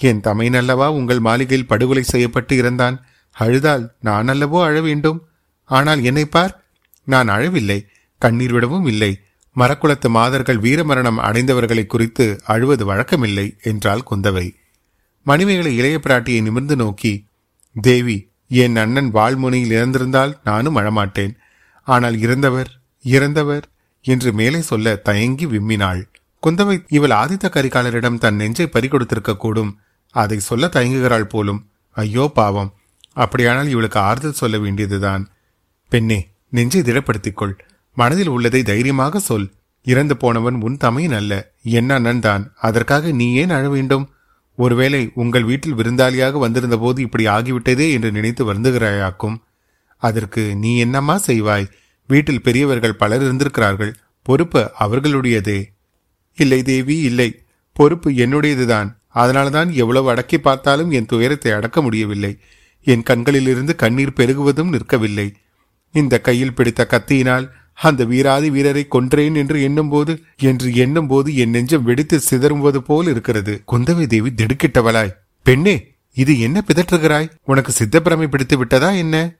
என் 0.00 0.20
தமையன் 0.20 0.58
அல்லவா 0.60 0.86
உங்கள் 0.90 1.20
மாளிகையில் 1.20 1.66
படுகொலை 1.66 2.02
செய்யப்பட்டு 2.02 2.54
இருந்தான் 2.56 2.96
அழுதால் 3.36 3.84
நான் 4.00 4.28
அல்லவோ 4.28 4.58
அழ 4.68 4.76
வேண்டும்? 4.80 5.18
ஆனால் 5.70 6.00
என்னை 6.02 6.24
பார் 6.24 6.54
நான் 7.06 7.28
அழவில்லை. 7.28 7.78
கண்ணீர் 8.22 8.52
விடவும் 8.52 8.86
இல்லை. 8.86 9.12
மரக்குளத்து 9.56 10.08
மாதர்கள் 10.08 10.60
வீரமரணம் 10.60 11.18
அடைந்தவர்களை 11.18 11.86
குறித்து 11.86 12.40
அழுவது 12.44 12.94
வழக்கமில்லை 12.94 13.46
என்றாள் 13.62 14.06
குந்தவை. 14.10 14.46
மணிமேகலை 15.26 15.76
இளைய 15.76 16.00
பிராட்டியை 16.02 16.42
நிமிர்ந்து 16.42 16.76
நோக்கி 16.76 17.12
தேவி 17.76 18.16
என் 18.48 18.76
அண்ணன் 18.76 19.10
வாழ்முனையில் 19.14 19.74
இறந்திருந்தால் 19.78 20.32
நானும் 20.44 20.76
அழமாட்டேன். 20.76 21.34
ஆனால் 21.88 22.16
இறந்தவர் 22.18 22.70
இறந்தவர் 23.04 23.64
என்று 24.04 24.32
மேலே 24.32 24.60
சொல்ல 24.60 24.94
தயங்கி 24.96 25.46
விம்மினாள். 25.46 26.02
குந்தவை 26.42 26.76
இவள் 26.88 27.10
ஆதித்த 27.10 27.46
கரிகாலரிடம் 27.48 28.18
தன் 28.18 28.34
நெஞ்சை 28.34 28.66
பறிகொடுத்திருக்க 28.72 29.36
கூடும். 29.36 29.78
அதை 30.14 30.38
சொல்ல 30.38 30.66
தயங்குகிறாள் 30.66 31.30
போலும். 31.34 31.60
ஐயோ 31.96 32.30
பாவம். 32.34 32.72
அப்படியானால் 33.12 33.68
இவளுக்கு 33.68 33.98
ஆறுதல் 34.00 34.32
சொல்ல 34.32 34.58
வேண்டியதுதான். 34.58 35.24
பெண்ணே 35.92 36.18
நெஞ்சை 36.48 36.80
திடப்படுத்திக்கொள் 36.80 37.54
மனதில் 37.94 38.26
உள்ளதை 38.26 38.62
தைரியமாக 38.62 39.18
சொல். 39.18 39.52
இறந்து 39.82 40.16
போனவன் 40.16 40.60
உன் 40.60 40.76
தமையன் 40.76 41.12
அல்ல. 41.12 41.52
என் 41.62 41.90
அண்ணன் 41.90 42.20
தான் 42.20 42.52
அதற்காக 42.56 43.10
நீ 43.10 43.34
ஏன் 43.34 43.50
அழ 43.50 43.68
வேண்டும்? 43.68 44.10
ஒருவேளை 44.56 45.10
உங்கள் 45.14 45.44
வீட்டில் 45.44 45.74
விருந்தாளியாக 45.74 46.38
வந்திருந்த 46.38 46.78
போது 46.78 47.02
இப்படி 47.02 47.24
ஆகிவிட்டதே 47.26 47.92
என்று 47.92 48.12
நினைத்து 48.12 48.54
வருந்துகிறாயாக்கும். 48.54 49.36
அதற்கு 49.96 50.56
நீ 50.56 50.78
என்னம்மா 50.78 51.20
செய்வாய்? 51.26 51.70
வீட்டில் 52.06 52.42
பெரியவர்கள் 52.42 52.94
பலர் 52.94 53.22
இருந்திருக்கிறார்கள். 53.22 53.94
பொறுப்பு 54.22 54.70
அவர்களுடையதே. 54.80 55.64
இல்லை 56.34 56.62
தேவி 56.62 56.98
இல்லை. 56.98 57.42
பொறுப்பு 57.72 58.10
என்னுடையதுதான். 58.10 58.88
அதனால்தான் 59.08 59.72
எவ்வளவு 59.72 60.10
அடக்கி 60.10 60.38
பார்த்தாலும் 60.38 60.90
என் 60.90 61.06
துயரத்தை 61.06 61.52
அடக்க 61.52 61.82
முடியவில்லை. 61.82 62.38
என் 62.84 63.02
கண்களிலிருந்து 63.02 63.74
கண்ணீர் 63.76 64.16
பெருகுவதும் 64.16 64.72
நிற்கவில்லை. 64.72 65.34
இந்த 65.92 66.20
கையில் 66.20 66.54
பிடித்த 66.54 66.86
கத்தியினால் 66.90 67.50
அந்த 67.82 68.04
வீராதி 68.04 68.50
வீரரை 68.50 68.86
கொன்றேன் 68.90 69.34
என்று 69.34 69.62
எண்ணும்போது 69.62 70.12
என்று 70.36 70.74
எண்ணும்போது 70.74 71.36
என் 71.36 71.50
நெஞ்சம் 71.50 71.82
வெடித்து 71.82 72.20
சிதறும்போது 72.30 72.76
போல் 72.76 73.08
இருக்கிறது. 73.08 73.62
குந்தவை 73.72 74.06
தேவி 74.06 74.30
திடுக்கிட்டவளாய் 74.30 75.14
பெண்ணே 75.42 75.74
இது 76.14 76.40
என்ன 76.40 76.64
பிதற்றுகிறாய்? 76.66 77.30
உனக்கு 77.44 77.72
சித்தப்பிரமை 77.78 78.26
பிடித்து 78.26 78.58
விட்டதா 78.58 78.90
என்ன? 78.90 79.34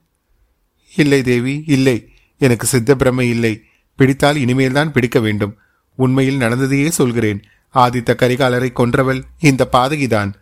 இல்லை 0.97 1.23
தேவி 1.23 1.65
இல்லை. 1.67 1.97
எனக்கு 2.39 2.67
சித்தப்பிரமை 2.73 3.21
இல்லை. 3.21 3.63
பிடித்தால் 3.97 4.37
இனிமேல்தான் 4.37 4.93
பிடிக்க 4.93 5.21
வேண்டும். 5.21 5.55
உண்மையில் 5.97 6.41
நடந்ததையே 6.41 6.89
சொல்கிறேன். 6.89 7.41
ஆதித்த 7.75 8.13
கரிகாலரை 8.15 8.71
கொன்றவள் 8.73 9.23
இந்த 9.39 9.69
பாதகிதான். 9.73 10.33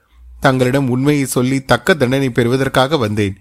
தங்களிடம் 0.40 0.88
உண்மையை 0.88 1.24
சொல்லி 1.24 1.64
தக்க 1.64 1.94
தண்டனை 1.94 2.30
பெறுவதற்காக 2.30 2.96
வந்தேன். 2.96 3.36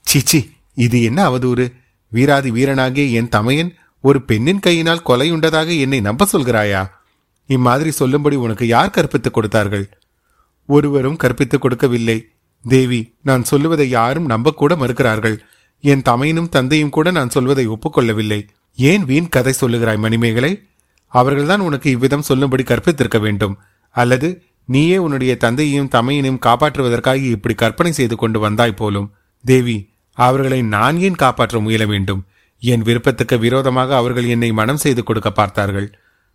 சீச்சி 0.00 0.50
இது 0.74 1.02
என்ன 1.02 1.20
அவதூறு? 1.30 1.66
வீராதி 2.08 2.50
வீரனாகிய 2.50 3.04
என் 3.06 3.28
தமையன் 3.28 3.74
ஒரு 4.02 4.22
பெண்ணின் 4.22 4.60
கையினால் 4.60 5.02
கொலையுண்டதாக 5.06 5.78
என்னை 5.78 6.00
நம்ப 6.00 6.26
சொல்கிறாயா? 6.32 6.88
இம்மாதிரி 7.46 7.90
சொல்லும்படி 7.90 8.36
உனக்கு 8.36 8.66
யார் 8.66 8.90
கற்பித்துக் 8.90 9.34
கொடுத்தார்கள்? 9.34 9.98
ஒருவரும் 10.66 11.16
கற்பித்துக் 11.16 11.60
கொடுக்கவில்லை. 11.60 12.28
தேவி 12.68 13.14
நான் 13.22 13.44
சொல்லுவதை 13.44 13.88
யாரும் 13.88 14.28
நம்பக்கூட 14.28 14.76
மறுக்கிறார்கள். 14.76 15.40
என் 15.80 16.02
தமையனும் 16.02 16.48
தந்தையும் 16.48 16.90
கூட 16.90 17.10
நான் 17.10 17.30
சொல்வதை 17.30 17.68
ஒப்புக்கொள்ளவில்லை. 17.68 18.48
ஏன் 18.76 19.04
வீண் 19.04 19.28
கதை 19.28 19.52
சொல்லுகிறாய் 19.60 19.98
மணிமேகலை? 19.98 20.62
அவர்கள்தான் 21.06 21.60
உனக்கு 21.60 21.90
இவ்விதம் 21.90 22.22
சொல்லும்படி 22.22 22.62
கற்பித்திருக்க 22.62 23.20
வேண்டும். 23.20 23.58
அல்லது 23.90 24.42
நீயே 24.64 24.98
உன்னுடைய 24.98 25.36
தந்தையையும் 25.36 25.88
தமையனையும் 25.88 26.38
காப்பாற்றுவதற்காக 26.46 27.22
இப்படி 27.22 27.54
கற்பனை 27.54 27.92
செய்து 27.92 28.16
கொண்டு 28.16 28.38
வந்தாய் 28.38 28.74
போலும். 28.74 29.12
தேவி 29.44 29.88
அவர்களை 30.12 30.62
நான் 30.62 30.98
ஏன் 30.98 31.14
காப்பாற்ற 31.14 31.60
முயல 31.60 31.86
வேண்டும்? 31.86 32.24
என் 32.62 32.82
விருப்பத்துக்கு 32.82 33.36
விரோதமாக 33.38 33.90
அவர்கள் 33.96 34.26
என்னை 34.26 34.50
மனம் 34.52 34.80
செய்து 34.84 35.02
கொடுக்க 35.02 35.30
பார்த்தார்கள். 35.30 35.88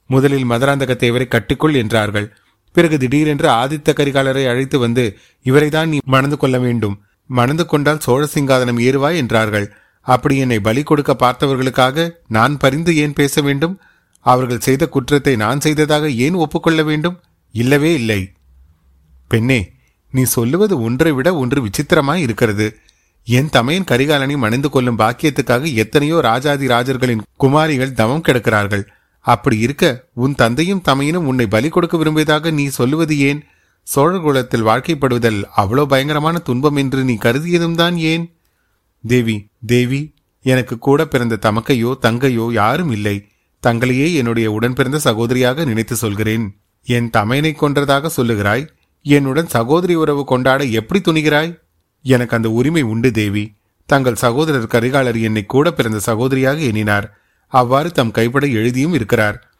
முதலில் 0.09 0.49
மதுராந்தக 0.51 0.93
தேவரை 1.03 1.27
கட்டிக்கொள் 1.27 1.75
என்றார்கள். 1.75 2.27
பிறகு 2.75 2.97
திடீரென்று 2.97 3.47
ஆதித்த 3.61 3.93
கரிகாலரை 3.93 4.43
அழைத்து 4.47 4.77
வந்து 4.79 5.03
இவரைதான் 5.45 5.89
நீ 5.89 5.97
மணந்து 6.15 6.37
கொள்ள 6.37 6.57
வேண்டும். 6.59 6.95
மணந்து 7.29 7.65
கொண்டால் 7.65 8.03
சோழ 8.05 8.21
சிங்காதனம் 8.33 8.79
ஏறுவாய் 8.79 9.15
என்றார்கள். 9.15 9.67
அப்படி 10.07 10.35
என்னை 10.37 10.59
பலி 10.59 10.81
கொடுக்க 10.83 11.13
பார்த்தவர்களுக்காக 11.19 12.07
நான் 12.27 12.57
பரிந்து 12.57 12.91
ஏன் 12.95 13.13
பேச 13.13 13.41
வேண்டும்? 13.41 13.75
அவர்கள் 14.25 14.65
செய்த 14.67 14.83
குற்றத்தை 14.87 15.33
நான் 15.35 15.59
செய்ததாக 15.59 16.09
ஏன் 16.25 16.37
ஒப்புக்கொள்ள 16.43 16.81
வேண்டும்? 16.83 17.17
இல்லவே 17.55 17.93
இல்லை. 17.93 18.21
பெண்ணே 19.27 19.59
நீ 20.13 20.23
சொல்லுவது 20.23 20.75
ஒன்றை 20.81 21.11
விட 21.11 21.29
ஒன்று 21.35 21.59
விசித்திரமாய் 21.61 22.21
இருக்கிறது. 22.21 22.67
என் 23.27 23.49
தமையன் 23.49 23.83
கரிகாலனை 23.83 24.37
மணிந்து 24.37 24.69
கொள்ளும் 24.69 24.97
பாக்கியத்துக்காக 24.97 25.73
எத்தனையோ 25.73 26.19
ராஜாதி 26.19 26.67
ராஜர்களின் 26.67 27.21
குமாரிகள் 27.37 27.91
தவம் 27.91 28.21
கிடக்கிறார்கள். 28.21 28.83
அப்படி 29.21 29.57
இருக்க 29.57 30.09
உன் 30.13 30.35
தந்தையும் 30.35 30.81
தமையனும் 30.81 31.25
உன்னை 31.25 31.47
பலி 31.47 31.69
கொடுக்க 31.69 31.97
விரும்பியதாக 31.97 32.51
நீ 32.51 32.67
சொல்லுவது 32.67 33.19
ஏன்? 33.19 33.43
சோழர்குலத்தில் 33.95 34.63
வாழ்க்கைப்படுவதல் 34.63 34.63
வாழ்க்கைப்படுவதில் 34.63 35.43
அவ்வளோ 35.57 35.85
பயங்கரமான 35.85 36.39
துன்பம் 36.39 36.75
என்று 36.75 37.03
நீ 37.03 37.13
கருதியதும் 37.13 37.75
தான் 37.75 37.97
ஏன்? 37.97 38.33
தேவி 39.01 39.49
தேவி 39.65 40.15
எனக்கு 40.41 40.77
கூட 40.77 41.05
பிறந்த 41.05 41.39
தமக்கையோ 41.41 41.97
தங்கையோ 42.01 42.53
யாரும் 42.53 42.91
இல்லை. 42.91 43.29
தங்களையே 43.61 44.13
என்னுடைய 44.13 44.51
உடன் 44.51 44.73
பிறந்த 44.73 44.97
சகோதரியாக 44.97 45.65
நினைத்து 45.65 45.95
சொல்கிறேன். 45.95 46.57
என் 46.83 47.09
தமையனை 47.09 47.55
கொன்றதாக 47.59 48.09
சொல்லுகிறாய்? 48.17 48.67
என்னுடன் 49.01 49.47
சகோதரி 49.47 49.95
உறவு 49.95 50.25
கொண்டாட 50.25 50.63
எப்படி 50.63 51.01
துணிகிறாய்? 51.01 51.66
எனக்கு 52.03 52.35
அந்த 52.35 52.49
உரிமை 52.49 52.81
உண்டு 52.81 53.11
தேவி. 53.11 53.53
தங்கள் 53.85 54.15
சகோதரர் 54.15 54.67
கரிகாலர் 54.67 55.21
என்னை 55.21 55.45
கூட 55.45 55.71
பிறந்த 55.71 55.99
சகோதரியாக 56.05 56.59
எண்ணினார். 56.59 57.17
அவ்வாறு 57.47 57.91
தம் 57.91 58.11
கைப்பட 58.11 58.45
எழுதியும் 58.45 58.93
இருக்கிறார். 58.93 59.51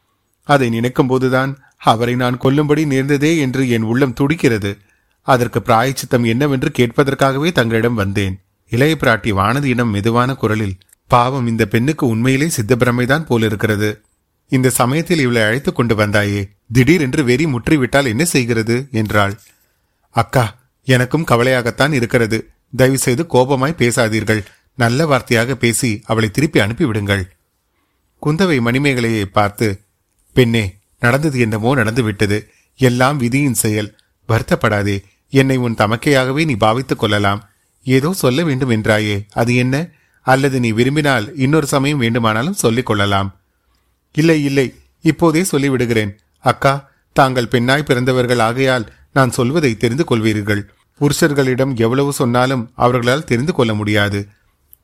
அதை 0.43 0.69
நினைக்கும் 0.69 1.07
போதுதான் 1.07 1.57
அவரை 1.77 2.15
நான் 2.15 2.37
கொல்லும்படி 2.37 2.85
நேர்ந்ததே 2.85 3.39
என்று 3.39 3.69
என் 3.69 3.81
உள்ளம் 3.81 4.13
துடிக்கிறது. 4.13 4.77
அதற்கு 5.21 5.61
பிராயச்சித்தம் 5.61 6.23
என்னவென்று 6.23 6.71
கேட்பதற்காகவே 6.77 7.51
தங்களிடம் 7.51 7.93
வந்தேன். 7.93 8.39
இளைய 8.69 8.97
பிராட்டி 8.99 9.33
வானதியிடம் 9.33 9.91
மெதுவான 9.91 10.33
குரலில் 10.33 10.77
பாவம் 11.07 11.47
இந்த 11.47 11.65
பெண்ணுக்கு 11.65 12.07
உண்மையிலே 12.07 12.49
சித்தப்பிரமைதான் 12.61 13.25
போலிருக்கிறது. 13.25 14.01
இந்த 14.49 14.69
சமயத்தில் 14.69 15.19
இவளை 15.19 15.41
அழைத்துக் 15.41 15.75
கொண்டு 15.75 15.95
வந்தாயே. 15.95 16.49
திடீரென்று 16.71 17.23
வெறி 17.23 17.45
முற்றிவிட்டால் 17.45 18.05
என்ன 18.05 18.25
செய்கிறது? 18.25 18.87
என்றாள். 18.91 19.39
அக்கா 20.09 20.56
எனக்கும் 20.87 21.25
கவலையாகத்தான் 21.25 21.91
இருக்கிறது. 21.91 22.49
தயவு 22.75 22.97
செய்து 22.97 23.25
கோபமாய் 23.29 23.77
பேசாதீர்கள். 23.77 24.45
நல்ல 24.75 25.05
வார்த்தையாக 25.05 25.53
பேசி 25.53 26.01
அவளை 26.05 26.31
திருப்பி 26.31 26.59
அனுப்பிவிடுங்கள். 26.59 27.29
குந்தவை 28.25 28.59
மணிமேகலையை 28.61 29.23
பார்த்து 29.23 29.79
பெண்ணே 30.33 30.75
நடந்தது 30.99 31.39
என்னமோ 31.39 31.75
நடந்துவிட்டது. 31.75 32.49
எல்லாம் 32.77 33.17
விதியின் 33.17 33.53
செயல். 33.53 33.95
வருத்தப்படாதே. 34.27 35.03
என்னை 35.29 35.57
உன் 35.57 35.73
தமக்கையாகவே 35.73 36.45
நீ 36.45 36.55
பாவித்துக் 36.55 36.99
கொள்ளலாம். 36.99 37.49
ஏதோ 37.83 38.13
சொல்ல 38.13 38.43
வேண்டும் 38.43 38.69
என்றாயே. 38.69 39.25
அது 39.33 39.55
என்ன? 39.55 39.87
அல்லது 40.21 40.59
நீ 40.59 40.71
விரும்பினால் 40.71 41.35
இன்னொரு 41.35 41.67
சமயம் 41.67 41.97
வேண்டுமானாலும் 41.97 42.53
சொல்லிக் 42.53 42.85
கொள்ளலாம். 42.85 43.39
இல்லை 44.13 44.43
இல்லை. 44.43 44.75
இப்போதே 45.01 45.45
சொல்லிவிடுகிறேன். 45.51 46.15
அக்கா 46.39 46.91
தாங்கள் 47.13 47.47
பெண்ணாய் 47.47 47.83
பிறந்தவர்கள் 47.83 48.39
ஆகையால் 48.39 48.93
நான் 49.13 49.31
சொல்வதை 49.31 49.77
தெரிந்து 49.77 50.03
கொள்வீர்கள். 50.09 50.61
புருஷர்களிடம் 50.99 51.75
எவ்வளவு 51.75 52.13
சொன்னாலும் 52.13 52.71
அவர்களால் 52.75 53.23
தெரிந்து 53.23 53.53
கொள்ள 53.53 53.73
முடியாது. 53.73 54.27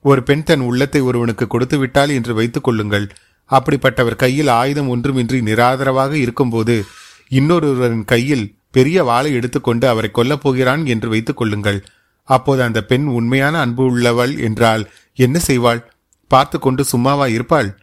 ஒரு 0.02 0.24
பெண் 0.24 0.44
தன் 0.44 0.60
உள்ளத்தை 0.60 1.02
ஒருவனுக்கு 1.02 1.48
கொடுத்து 1.48 1.78
விட்டால் 1.78 2.10
என்று 2.10 2.34
வைத்துக் 2.34 2.64
கொள்ளுங்கள். 2.64 3.12
அப்படிப்பட்டவர் 3.50 4.16
கையில் 4.16 4.48
ஆயுதம் 4.48 4.96
ஒன்றுமின்றி 4.96 5.42
நிராதரவாக 5.42 6.12
இருக்கும்போது 6.12 6.86
இன்னொருவரின் 7.30 8.06
கையில் 8.06 8.56
பெரிய 8.72 9.04
வாளை 9.04 9.34
எடுத்துக்கொண்டு 9.34 9.88
அவரை 9.88 10.10
கொல்லப் 10.14 10.42
போகிறான் 10.42 10.86
என்று 10.86 11.10
வைத்துக் 11.10 11.38
கொள்ளுங்கள். 11.38 11.84
அப்போது 12.24 12.62
அந்த 12.64 12.84
பெண் 12.84 13.06
உண்மையான 13.06 13.60
அன்பு 13.60 13.84
உள்ளவள் 13.84 14.38
என்றால் 14.38 14.92
என்ன 15.16 15.40
செய்வாள்? 15.48 15.82
பார்த்து 16.28 16.60
கொண்டு 16.60 16.84
சும்மாவா 16.84 17.28
இருப்பாள்? 17.28 17.80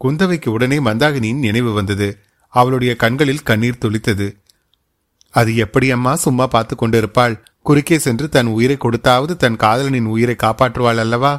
குந்தவைக்கு 0.00 0.48
உடனே 0.48 0.78
மந்தாகினியின் 0.78 1.38
நினைவு 1.38 1.72
வந்தது. 1.72 2.18
அவளுடைய 2.48 2.96
கண்களில் 2.96 3.42
கண்ணீர் 3.42 3.82
துளித்தது. 3.84 4.39
அது 5.34 5.56
எப்படி 5.56 5.90
அம்மா 5.90 6.16
சும்மா 6.16 6.46
பார்த்து 6.46 6.76
கொண்டிருப்பாள்? 6.76 7.34
குறுக்கே 7.62 7.98
சென்று 7.98 8.28
தன் 8.28 8.46
உயிரை 8.46 8.76
கொடுத்தாவது 8.76 9.32
தன் 9.36 9.56
காதலனின் 9.56 10.04
உயிரை 10.04 10.36
காப்பாற்றுவாள் 10.42 11.00
அல்லவா? 11.04 11.32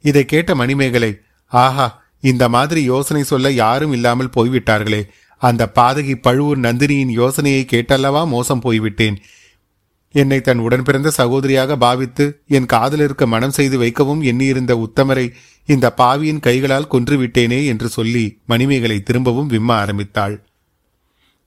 இதை 0.00 0.24
கேட்ட 0.24 0.54
மணிமேகலை 0.54 1.12
ஆஹா 1.52 1.86
இந்த 2.20 2.48
மாதிரி 2.48 2.82
யோசனை 2.84 3.22
சொல்ல 3.22 3.50
யாரும் 3.50 3.92
இல்லாமல் 3.92 4.34
போய்விட்டார்களே. 4.36 5.02
அந்த 5.36 5.72
பாதகி 5.74 6.14
பழுவூர் 6.14 6.58
நந்தினியின் 6.58 7.12
யோசனையை 7.20 7.62
கேட்டல்லவா 7.72 8.26
மோசம் 8.26 8.60
போய்விட்டேன். 8.60 9.16
என்னை 10.14 10.40
தன் 10.40 10.58
உடன்பிறந்த 10.58 11.10
சகோதரியாக 11.16 11.76
பாவித்து 11.76 12.24
என் 12.46 12.66
காதலிற்கு 12.66 13.26
மனம் 13.26 13.50
செய்து 13.50 13.78
வைக்கவும் 13.78 14.22
எண்ணியிருந்த 14.22 14.72
உத்தமரை 14.86 15.26
இந்த 15.68 15.86
பாவியின் 15.92 16.40
கைகளால் 16.40 16.90
கொன்றுவிட்டேனே 16.90 17.66
என்று 17.66 17.88
சொல்லி 17.88 18.24
மணிமேகலை 18.46 19.00
திரும்பவும் 19.00 19.48
விம்ம 19.48 19.70
ஆரம்பித்தாள். 19.74 20.34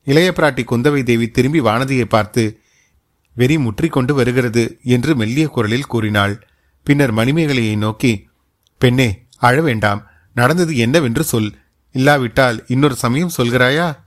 இளைய 0.03 0.33
பிராட்டி 0.35 0.63
குந்தவை 0.71 1.03
தேவி 1.03 1.27
திரும்பி 1.27 1.59
வானதியை 1.59 2.05
பார்த்து 2.05 2.59
வெறி 3.35 3.57
முற்றிக்கொண்டு 3.57 4.13
வருகிறது 4.13 4.79
என்று 4.83 5.15
மெல்லிய 5.15 5.47
குரலில் 5.47 5.87
கூறினாள். 5.87 6.47
பின்னர் 6.83 7.13
மணிமேகலையை 7.13 7.77
நோக்கி 7.77 8.27
பெண்ணே 8.77 9.25
அழ 9.37 9.61
வேண்டாம். 9.61 10.07
நடந்தது 10.33 10.77
என்னவென்று 10.77 11.23
சொல். 11.23 11.51
இல்லாவிட்டால் 11.91 12.63
இன்னொரு 12.67 12.95
சமயம் 12.95 13.35
சொல்கிறாயா? 13.37 14.03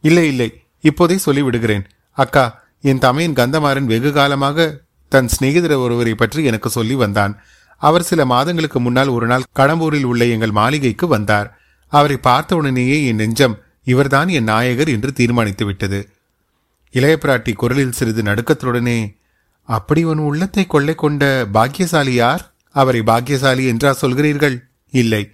இல்லை 0.00 0.26
இல்லை. 0.26 0.62
இப்போதே 0.80 1.18
சொல்லிவிடுகிறேன். 1.26 1.84
அக்கா 2.10 2.62
என் 2.80 2.98
தமையன் 2.98 3.32
கந்தமாறன் 3.32 3.84
வெகு 3.84 4.12
காலமாக 4.12 4.84
தன் 5.08 5.28
சிநேகிதர் 5.28 5.72
ஒருவரை 5.72 6.14
பற்றி 6.14 6.44
எனக்கு 6.44 6.70
சொல்லி 6.70 6.94
வந்தான். 6.94 7.38
அவர் 7.76 8.02
சில 8.02 8.24
மாதங்களுக்கு 8.24 8.80
முன்னால் 8.80 9.08
ஒரு 9.08 9.26
நாள் 9.26 9.42
கடம்பூரில் 9.56 10.02
உள்ள 10.02 10.24
எங்கள் 10.24 10.50
மாளிகைக்கு 10.50 11.06
வந்தார். 11.06 11.60
அவரை 11.86 12.16
பார்த்தவுடனேயே 12.16 13.06
என் 13.06 13.14
நெஞ்சம் 13.14 13.58
இவர்தான் 13.82 14.28
என் 14.28 14.44
நாயகர் 14.44 14.88
என்று 14.88 15.12
தீர்மானித்து 15.12 15.64
விட்டது. 15.64 16.08
இளையபிராட்டி 16.92 17.52
குரலில் 17.52 17.92
சிறிது 17.92 18.22
நடுக்கத்துடனே 18.22 19.18
அப்படி 19.64 20.04
உன் 20.04 20.18
உள்ளத்தை 20.18 20.66
கொள்ளை 20.66 20.94
கொண்ட 20.94 21.46
பாக்கியசாலி 21.52 22.12
யார்? 22.12 22.54
அவரை 22.70 23.02
பாக்கியசாலி 23.02 23.66
என்றா 23.66 23.96
சொல்கிறீர்கள்? 24.00 24.56
இல்லை. 24.90 25.30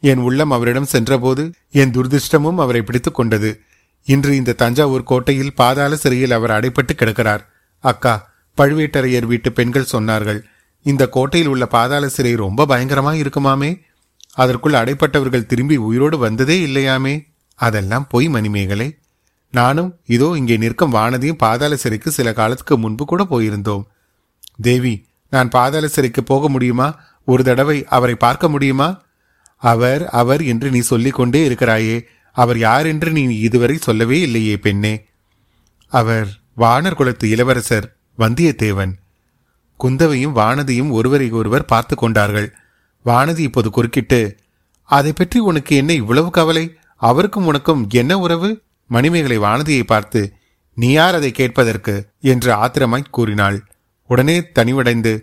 என் 0.00 0.18
உள்ளம் 0.18 0.50
அவரிடம் 0.50 0.84
சென்றபோது 0.84 1.52
என் 1.70 1.90
துர்திருஷ்டமும் 1.90 2.58
அவரை 2.58 2.82
பிடித்துக் 2.82 3.14
கொண்டது. 3.14 3.60
இன்று 4.04 4.36
இந்த 4.36 4.52
தஞ்சாவூர் 4.52 5.02
கோட்டையில் 5.02 5.54
பாதாள 5.54 5.96
சிறையில் 5.96 6.30
அவர் 6.30 6.50
அடைப்பட்டு 6.50 6.92
கிடக்கிறார். 6.94 7.50
அக்கா 7.78 8.30
பழுவேட்டரையர் 8.56 9.26
வீட்டு 9.26 9.52
பெண்கள் 9.52 9.92
சொன்னார்கள் 9.92 10.42
இந்த 10.82 11.08
கோட்டையில் 11.08 11.48
உள்ள 11.48 11.66
பாதாள 11.66 12.08
சிறை 12.08 12.34
ரொம்ப 12.34 12.66
பயங்கரமாக 12.66 13.16
இருக்குமாமே? 13.16 13.80
அதற்குள் 14.32 14.72
அடைப்பட்டவர்கள் 14.72 15.46
திரும்பி 15.46 15.76
உயிரோடு 15.76 16.18
வந்ததே 16.18 16.66
இல்லையாமே? 16.66 17.26
அதெல்லாம் 17.58 18.06
பொய் 18.06 18.28
மணிமேகலை. 18.28 18.88
நானும் 19.54 19.90
இதோ 20.06 20.28
இங்கே 20.36 20.56
நிற்கும் 20.56 20.94
வானதியும் 20.94 21.42
பாதாள 21.42 21.76
சிறைக்கு 21.76 22.10
சில 22.10 22.28
காலத்துக்கு 22.32 22.74
முன்பு 22.78 23.04
கூட 23.04 23.22
போயிருந்தோம். 23.24 23.84
தேவி 24.62 24.94
நான் 25.32 25.48
பாதாள 25.48 25.88
சிறைக்கு 25.88 26.22
போக 26.22 26.48
முடியுமா? 26.48 26.88
ஒரு 27.28 27.42
தடவை 27.44 27.78
அவரை 27.86 28.14
பார்க்க 28.14 28.48
முடியுமா? 28.48 28.88
அவர் 29.62 30.02
அவர் 30.20 30.42
என்று 30.42 30.68
நீ 30.70 30.80
சொல்லிக் 30.80 31.14
கொண்டே 31.14 31.40
இருக்கிறாயே. 31.44 31.96
அவர் 32.36 32.58
யார் 32.58 32.86
என்று 32.86 33.10
நீ 33.10 33.22
இதுவரை 33.38 33.76
சொல்லவே 33.76 34.18
இல்லையே 34.20 34.56
பெண்ணே. 34.56 34.94
அவர் 35.92 36.28
வானர் 36.56 36.94
குலத்து 36.94 37.26
இளவரசர் 37.30 37.86
வந்தியத்தேவன். 38.18 38.92
குந்தவையும் 39.80 40.36
வானதியும் 40.36 40.90
ஒருவரை 40.90 41.28
ஒருவர் 41.30 41.64
பார்த்து 41.64 41.94
கொண்டார்கள். 41.96 42.48
வானதி 43.04 43.38
இப்போது 43.38 43.68
குறுக்கிட்டு 43.70 44.20
அதை 44.88 45.12
பற்றி 45.12 45.38
உனக்கு 45.40 45.72
என்ன 45.76 45.92
இவ்வளவு 45.92 46.30
கவலை? 46.30 46.64
அவருக்கும் 46.98 47.46
உனக்கும் 47.46 47.86
என்ன 47.90 48.18
உறவு? 48.18 48.62
மணிமேகலை 48.86 49.38
வானதியை 49.38 49.82
பார்த்து 49.82 50.32
நீ 50.74 50.90
யார் 50.90 51.14
அதை 51.14 51.30
கேட்பதற்கு? 51.30 52.08
என்று 52.20 52.52
ஆத்திரமாய் 52.52 53.04
கூறினாள். 53.10 53.66
உடனே 54.06 54.40
தனிவடைந்து 54.40 55.20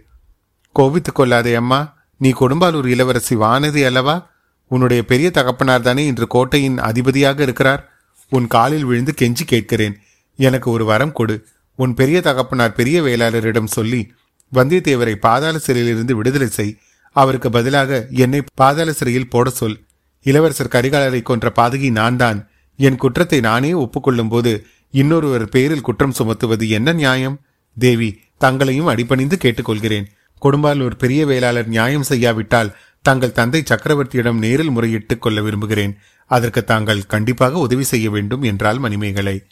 கோபித்துக் 0.71 1.15
கொள்ளாதே 1.15 1.53
அம்மா 1.53 1.93
நீ 2.17 2.29
கொடும்பாலூர் 2.29 2.85
இளவரசி 2.85 3.35
வானதி 3.35 3.85
அல்லவா? 3.85 4.29
உன்னுடைய 4.67 5.05
பெரிய 5.05 5.31
தகப்பனார் 5.31 5.81
தானே 5.81 6.05
இன்று 6.05 6.27
கோட்டையின் 6.27 6.77
அதிபதியாக 6.77 7.43
இருக்கிறார். 7.43 7.91
உன் 8.29 8.47
காலில் 8.47 8.85
விழுந்து 8.85 9.13
கெஞ்சி 9.21 9.41
கேட்கிறேன். 9.45 9.97
எனக்கு 10.35 10.71
ஒரு 10.71 10.85
வரம் 10.85 11.11
கொடு. 11.11 11.45
உன் 11.75 11.93
பெரிய 11.93 12.21
தகப்பனார் 12.21 12.73
பெரிய 12.73 13.01
வேளாளரிடம் 13.01 13.65
சொல்லி 13.65 14.13
வந்தியத்தேவரை 14.53 15.15
பாதாள 15.15 15.57
சிறையிலிருந்து 15.57 16.15
விடுதலை 16.15 16.47
செய். 16.47 16.77
அவருக்கு 17.11 17.49
பதிலாக 17.49 18.07
என்னை 18.09 18.43
பாதாள 18.55 18.93
சிறையில் 18.93 19.29
போட 19.29 19.49
சொல். 19.49 19.84
இளவரசர் 20.25 20.73
கரிகாலரை 20.75 21.21
கொன்ற 21.21 21.51
பாதகி 21.55 21.91
நான் 21.91 22.17
தான் 22.17 22.49
என் 22.77 22.95
குற்றத்தை 22.95 23.39
நானே 23.39 23.73
ஒப்புக்கொள்ளும் 23.73 24.29
போது 24.29 24.65
இன்னொருவர் 24.91 25.49
பேரில் 25.49 25.81
குற்றம் 25.81 26.13
சுமத்துவது 26.17 26.69
என்ன 26.69 26.93
நியாயம்? 26.93 27.41
தேவி 27.77 28.21
தங்களையும் 28.37 28.85
அடிபணிந்து 28.85 29.37
கேட்டுக்கொள்கிறேன். 29.41 30.05
கொடும்பாலூர் 30.41 30.97
பெரிய 30.97 31.25
வேளாளர் 31.25 31.67
நியாயம் 31.67 32.03
செய்யாவிட்டால் 32.03 32.75
தங்கள் 33.01 33.31
தந்தை 33.31 33.63
சக்கரவர்த்தியிடம் 33.69 34.37
நேரில் 34.37 34.69
முறையிட்டுக் 34.69 35.21
கொள்ள 35.21 35.41
விரும்புகிறேன். 35.41 35.97
அதற்கு 36.25 36.63
தாங்கள் 36.63 37.05
கண்டிப்பாக 37.05 37.57
உதவி 37.57 37.83
செய்ய 37.83 38.09
வேண்டும் 38.09 38.41
என்றால் 38.41 38.77
மணிமேகலை. 38.77 39.43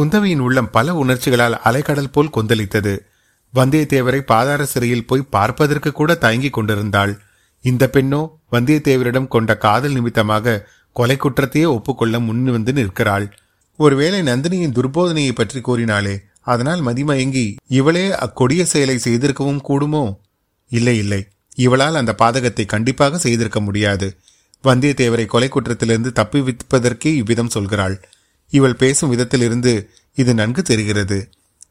குந்தவையின் 0.00 0.38
உள்ளம் 0.38 0.70
பல 0.70 0.94
உணர்ச்சிகளால் 0.94 1.60
அலைக்கடல் 1.64 2.12
போல் 2.12 2.34
கொந்தளித்தது. 2.34 2.94
வந்தியத்தேவரை 3.54 4.20
பாதார 4.20 4.64
சிறையில் 4.64 5.06
போய் 5.06 5.30
பார்ப்பதற்கு 5.30 5.92
கூட 5.92 6.14
தயங்கிக் 6.14 6.52
கொண்டிருந்தாள். 6.52 7.23
இந்த 7.64 7.84
பெண்ணோ 7.92 8.20
வந்தியத்தேவரிடம் 8.52 9.28
கொண்ட 9.28 9.56
காதல் 9.56 9.92
நிமித்தமாக 9.92 10.56
கொலை 10.96 11.16
குற்றத்தையே 11.16 11.64
ஒப்புக்கொள்ள 11.64 12.20
முன் 12.20 12.42
வந்து 12.44 12.72
நிற்கிறாள். 12.72 13.26
ஒருவேளை 13.78 14.20
நந்தினியின் 14.22 14.74
துர்போதனையை 14.74 15.32
பற்றி 15.34 15.60
கூறினாளே 15.60 16.14
அதனால் 16.40 16.82
மதிமயங்கி 16.82 17.46
இவளே 17.68 18.04
அக்கொடிய 18.08 18.62
செயலை 18.62 18.96
செய்திருக்கவும் 19.04 19.62
கூடுமோ? 19.68 20.04
இல்லை 20.70 20.96
இல்லை. 20.98 21.20
இவளால் 21.56 21.94
அந்த 21.94 22.12
பாதகத்தை 22.18 22.64
கண்டிப்பாக 22.66 23.18
செய்திருக்க 23.18 23.60
முடியாது. 23.60 24.06
வந்தியத்தேவரை 24.64 25.26
கொலை 25.26 25.48
குற்றத்திலிருந்து 25.48 26.12
தப்பி 26.12 26.40
விற்பதற்கே 26.40 27.10
இவ்விதம் 27.14 27.54
சொல்கிறாள். 27.54 27.96
இவள் 28.52 28.76
பேசும் 28.76 29.12
விதத்திலிருந்து 29.12 29.72
இது 30.14 30.34
நன்கு 30.34 30.62
தெரிகிறது. 30.62 31.18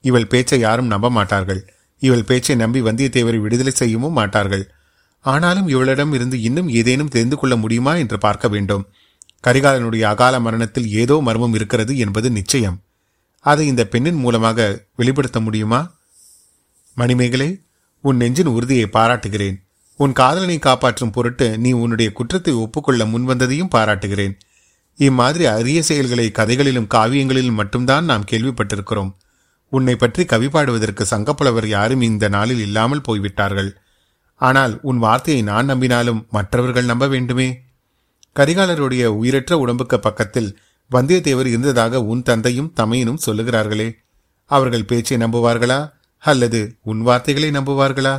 இவள் 0.02 0.28
பேச்சை 0.28 0.60
யாரும் 0.60 0.88
நம்ப 0.88 1.10
மாட்டார்கள். 1.10 1.62
இவள் 2.02 2.24
பேச்சை 2.24 2.56
நம்பி 2.56 2.82
வந்தியத்தேவரை 2.82 3.40
விடுதலை 3.40 3.74
செய்யவும் 3.76 4.14
மாட்டார்கள். 4.14 4.66
ஆனாலும் 5.26 5.68
இவளிடம் 5.68 6.14
இருந்து 6.14 6.42
இன்னும் 6.42 6.70
ஏதேனும் 6.70 7.08
தெரிந்து 7.08 7.38
கொள்ள 7.38 7.56
முடியுமா 7.56 7.96
என்று 7.96 8.18
பார்க்க 8.18 8.48
வேண்டும். 8.48 8.84
கரிகாலனுடைய 9.48 10.02
அகால 10.02 10.40
மரணத்தில் 10.40 10.88
ஏதோ 10.92 11.16
மர்மம் 11.18 11.54
இருக்கிறது 11.54 11.98
என்பது 11.98 12.32
நிச்சயம். 12.32 12.78
அதை 13.40 13.68
இந்த 13.68 13.84
பெண்ணின் 13.88 14.16
மூலமாக 14.16 14.86
வெளிப்படுத்த 14.96 15.40
முடியுமா? 15.40 15.82
மணிமேகலை 16.94 17.50
உன் 18.04 18.18
நெஞ்சின் 18.18 18.46
உறுதியை 18.46 18.88
பாராட்டுகிறேன். 18.88 19.58
உன் 20.00 20.14
காதலனை 20.14 20.60
காப்பாற்றும் 20.60 21.12
பொருட்டு 21.12 21.48
நீ 21.58 21.72
உன்னுடைய 21.72 22.12
குற்றத்தை 22.12 22.54
ஒப்புக்கொள்ள 22.54 23.06
முன்வந்ததையும் 23.06 23.74
பாராட்டுகிறேன். 23.76 24.34
இம்மாதிரி 25.00 25.46
அரிய 25.46 25.80
செயல்களை 25.84 26.32
கதைகளிலும் 26.32 26.90
காவியங்களிலும் 26.94 27.60
மட்டும்தான் 27.62 28.06
நாம் 28.06 28.28
கேள்விப்பட்டிருக்கிறோம். 28.32 29.12
உன்னை 29.70 29.96
பற்றி 29.96 30.26
கவி 30.26 30.48
பாடுவதற்கு 30.48 31.04
சங்கப்புலவர் 31.10 31.68
யாரும் 31.68 32.02
இந்த 32.02 32.28
நாளில் 32.28 32.60
இல்லாமல் 32.60 33.02
போய்விட்டார்கள். 33.02 33.72
ஆனால் 34.48 34.74
உன் 34.82 34.98
வார்த்தையை 34.98 35.42
நான் 35.44 35.70
நம்பினாலும் 35.70 36.22
மற்றவர்கள் 36.30 36.86
நம்ப 36.86 37.08
வேண்டுமே? 37.08 37.50
கரிகாலருடைய 38.36 39.04
உயிரற்ற 39.20 39.58
உடம்புக்கு 39.58 39.98
பக்கத்தில் 40.00 40.50
வந்தியத்தேவர் 40.92 41.46
இருந்ததாக 41.46 42.02
உன் 42.04 42.24
தந்தையும் 42.24 42.74
தமையனும் 42.76 43.24
சொல்லுகிறார்களே. 43.26 43.88
அவர்கள் 44.50 44.86
பேச்சை 44.86 45.18
நம்புவார்களா? 45.18 45.80
அல்லது 46.24 46.60
உன் 46.82 47.02
வார்த்தைகளை 47.02 47.50
நம்புவார்களா? 47.50 48.16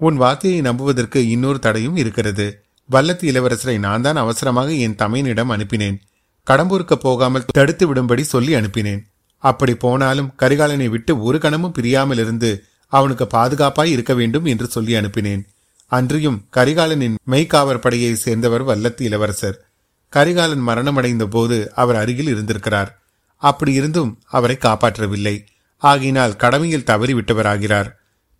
உன் 0.00 0.16
வார்த்தையை 0.16 0.60
நம்புவதற்கு 0.60 1.20
இன்னொரு 1.28 1.58
தடையும் 1.58 1.96
இருக்கிறது. 1.96 2.46
வல்லத்து 2.90 3.24
இளவரசரை 3.30 3.76
நான் 3.78 4.02
தான் 4.02 4.16
அவசரமாக 4.16 4.70
என் 4.84 4.98
தமையனிடம் 5.02 5.52
அனுப்பினேன். 5.56 5.98
கடம்பூருக்கு 6.46 6.96
போகாமல் 6.98 7.48
தடுத்து 7.52 7.84
விடும்படி 7.86 8.24
சொல்லி 8.24 8.54
அனுப்பினேன். 8.54 9.02
அப்படி 9.44 9.74
போனாலும் 9.74 10.32
கரிகாலனை 10.42 10.88
விட்டு 10.88 11.12
ஒரு 11.22 11.38
கணமும் 11.38 11.72
பிரியாமல் 11.72 12.18
இருந்து 12.18 12.50
அவனுக்கு 12.92 13.24
பாதுகாப்பாய் 13.34 13.92
இருக்க 13.96 14.12
வேண்டும் 14.14 14.44
என்று 14.44 14.66
சொல்லி 14.66 14.94
அனுப்பினேன். 14.94 15.42
அன்றியும் 15.86 16.44
கரிகாலனின் 16.56 17.14
மெய்காவற் 17.26 17.80
படையை 17.80 18.14
சேர்ந்தவர் 18.14 18.64
வல்லத்து 18.64 19.02
இளவரசர். 19.02 19.64
கரிகாலன் 20.08 20.68
மரணமடைந்த 20.68 21.24
போது 21.26 21.74
அவர் 21.74 21.96
அருகில் 21.96 22.26
இருந்திருக்கிறார். 22.26 23.02
அப்படி 23.36 23.72
இருந்தும் 23.72 24.22
அவரை 24.24 24.56
காப்பாற்றவில்லை. 24.60 25.46
ஆகினால் 25.82 26.36
கடமையில் 26.36 26.84
தவறிவிட்டவராகிறார். 26.84 27.88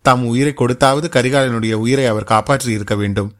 தாம் 0.01 0.25
உயிரை 0.25 0.53
கொடுத்தாவது 0.57 1.07
கரிகாலனுடைய 1.09 1.73
உயிரை 1.73 2.05
அவர் 2.05 2.23
காப்பாற்றி 2.23 2.71
இருக்க 2.71 2.95
வேண்டும். 2.95 3.33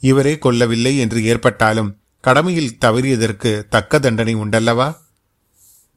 இவரே 0.00 0.34
கொல்லவில்லை 0.34 0.98
என்று 0.98 1.24
ஏற்பட்டாலும் 1.24 1.96
கடமையில் 2.20 2.76
தவறியதற்கு 2.80 3.62
தக்க 3.68 3.98
தண்டனை 3.98 4.36
உண்டல்லவா? 4.36 4.96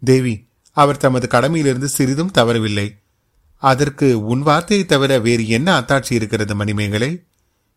தேவி 0.04 0.47
அவர் 0.71 0.97
தமது 0.97 1.28
கடமையிலிருந்து 1.32 1.84
சிறிதும் 1.84 2.32
தவறவில்லை. 2.34 2.88
அதற்கு 3.58 4.25
உன் 4.25 4.41
வார்த்தையை 4.41 4.86
தவிர 4.86 5.19
வேறு 5.19 5.47
என்ன 5.47 5.80
அத்தாட்சி 5.80 6.13
இருக்கிறது 6.13 6.56
மணிமேகலை? 6.56 7.23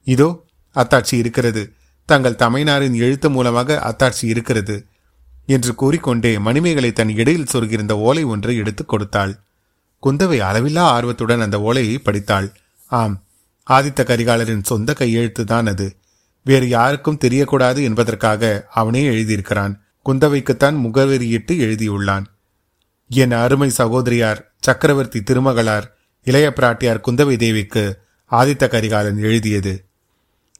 இதோ 0.09 0.44
அத்தாட்சி 0.75 1.14
இருக்கிறது. 1.14 1.73
தங்கள் 2.05 2.35
தமையனாரின் 2.35 2.94
எழுத்து 2.94 3.31
மூலமாக 3.31 3.79
அத்தாட்சி 3.90 4.25
இருக்கிறது 4.25 4.87
என்று 5.47 5.75
கூறிக்கொண்டே 5.75 6.38
மணிமேகலை 6.38 6.92
தன் 6.92 7.09
இடையில் 7.09 7.47
சொருகிருந்த 7.53 7.92
ஓலை 7.92 8.25
ஒன்றை 8.25 8.57
எடுத்துக் 8.57 8.88
கொடுத்தாள். 8.88 9.38
குந்தவை 10.03 10.40
அளவில்லா 10.40 10.79
ஆர்வத்துடன் 10.79 11.40
அந்த 11.40 11.61
ஓலையை 11.61 11.99
படித்தாள். 11.99 12.53
ஆம் 12.88 13.25
ஆதித்த 13.71 14.05
கரிகாலரின் 14.05 14.62
சொந்த 14.62 14.94
கையெழுத்துதான் 14.99 15.68
அது. 15.68 15.97
வேறு 16.44 16.68
யாருக்கும் 16.68 17.18
தெரியக்கூடாது 17.25 17.83
என்பதற்காக 17.83 18.66
அவனே 18.71 19.09
எழுதியிருக்கிறான். 19.09 19.75
குந்தவைக்குத்தான் 20.07 20.77
முகவரியிட்டு 20.77 21.59
எழுதியுள்ளான். 21.59 22.25
என் 23.09 23.33
அருமை 23.33 23.68
சகோதரியார் 23.68 24.55
சக்கரவர்த்தி 24.61 25.21
திருமகளார் 25.21 25.90
இளைய 26.25 26.53
பிராட்டியார் 26.57 27.01
குந்தவை 27.09 27.37
தேவிக்கு 27.37 27.99
ஆதித்த 28.31 28.68
கரிகாலன் 28.68 29.18
எழுதியது. 29.18 29.88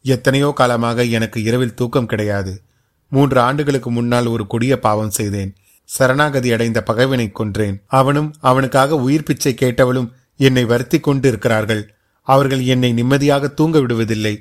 எத்தனையோ 0.03 0.53
காலமாக 0.53 1.05
எனக்கு 1.05 1.43
இரவில் 1.43 1.75
தூக்கம் 1.75 2.07
கிடையாது. 2.07 2.63
மூன்று 3.09 3.41
ஆண்டுகளுக்கு 3.41 3.91
முன்னால் 3.91 4.27
ஒரு 4.27 4.47
கொடிய 4.47 4.79
பாவம் 4.79 5.11
செய்தேன். 5.11 5.55
சரணாகதி 5.85 6.53
அடைந்த 6.53 6.83
பகைவனை 6.83 7.33
கொன்றேன். 7.33 7.83
அவனும் 7.87 8.35
அவனுக்காக 8.41 8.97
உயிர் 8.97 9.23
பிச்சை 9.23 9.55
கேட்டவளும் 9.55 10.11
என்னை 10.37 10.65
வருத்தி 10.65 11.01
கொண்டு 11.01 11.29
இருக்கிறார்கள் 11.29 11.91
அவர்கள் 12.23 12.63
என்னை 12.65 12.93
நிம்மதியாக 12.93 13.49
தூங்க 13.49 13.79
விடுவதில்லை. 13.79 14.35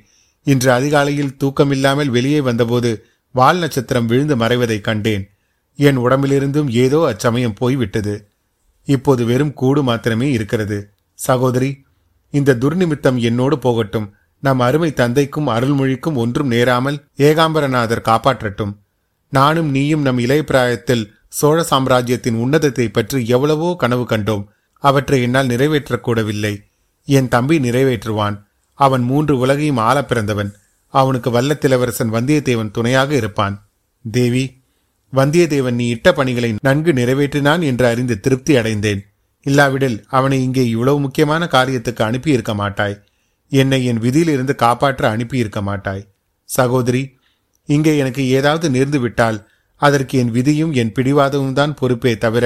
இன்று 0.44 0.72
அதிகாலையில் 0.72 1.38
தூக்கமில்லாமல் 1.44 2.06
வெளியே 2.06 2.42
வந்தபோது 2.42 3.06
வால் 3.32 3.58
நட்சத்திரம் 3.58 4.06
விழுந்து 4.06 4.36
மறைவதை 4.36 4.82
கண்டேன். 4.82 5.30
என் 5.76 5.98
உடம்பிலிருந்தும் 5.98 6.70
ஏதோ 6.70 7.06
அச்சமயம் 7.06 7.54
போய்விட்டது. 7.54 8.28
இப்போது 8.84 9.26
வெறும் 9.26 9.54
கூடு 9.54 9.84
மாத்திரமே 9.84 10.32
இருக்கிறது. 10.32 10.90
சகோதரி 11.14 11.86
இந்த 12.30 12.54
துர்நிமித்தம் 12.54 13.18
என்னோடு 13.18 13.60
போகட்டும். 13.60 14.14
நம் 14.44 14.60
அருமை 14.60 14.94
தந்தைக்கும் 14.94 15.48
அருள்மொழிக்கும் 15.48 16.20
ஒன்றும் 16.24 16.48
நேராமல் 16.48 16.98
ஏகாம்பரநாதர் 17.18 18.08
காப்பாற்றட்டும். 18.10 18.74
நானும் 19.30 19.70
நீயும் 19.70 20.02
நம் 20.02 20.18
இளைய 20.18 20.44
பிராயத்தில் 20.44 21.06
சோழ 21.28 21.64
சாம்ராஜ்யத்தின் 21.64 22.38
உன்னதத்தை 22.44 22.88
பற்றி 22.88 23.28
எவ்வளவோ 23.28 23.76
கனவு 23.78 24.04
கண்டோம். 24.04 24.46
அவற்றை 24.84 25.22
என்னால் 25.22 25.48
நிறைவேற்றக்கூடவில்லை. 25.48 26.54
என் 27.08 27.28
தம்பி 27.28 27.60
நிறைவேற்றுவான். 27.60 28.36
அவன் 28.74 29.04
மூன்று 29.04 29.38
உலகையும் 29.38 29.78
ஆள 29.78 29.98
பிறந்தவன். 30.06 30.52
அவனுக்கு 30.94 31.30
வல்லத்திலவரசன் 31.30 32.14
வந்தியத்தேவன் 32.14 32.72
துணையாக 32.72 33.16
இருப்பான். 33.16 33.56
தேவி 34.06 34.44
வந்தியத்தேவன் 35.14 35.78
நீ 35.80 35.86
இட்ட 35.88 36.14
பணிகளை 36.14 36.50
நன்கு 36.62 36.92
நிறைவேற்றினான் 36.94 37.62
என்று 37.62 37.86
அறிந்து 37.86 38.16
திருப்தி 38.20 38.54
அடைந்தேன். 38.58 39.02
இல்லாவிடில் 39.46 39.98
அவனை 40.08 40.44
இங்கே 40.44 40.64
இவ்வளவு 40.68 41.00
முக்கியமான 41.00 41.46
காரியத்துக்கு 41.46 42.02
அனுப்பியிருக்க 42.04 42.54
மாட்டாய். 42.54 42.98
என்னை 43.52 43.86
என் 43.86 44.00
விதியிலிருந்து 44.00 44.56
காப்பாற்ற 44.56 45.10
அனுப்பியிருக்க 45.10 45.62
மாட்டாய். 45.62 46.08
சகோதரி 46.44 47.16
இங்கே 47.66 47.98
எனக்கு 47.98 48.28
ஏதாவது 48.28 48.70
நேர்ந்து 48.70 49.00
விட்டால் 49.00 49.48
அதற்கு 49.76 50.18
என் 50.18 50.32
விதியும் 50.32 50.74
என் 50.74 50.92
பிடிவாதமும் 50.96 51.54
தான் 51.54 51.74
பொறுப்பே 51.74 52.18
தவிர 52.18 52.46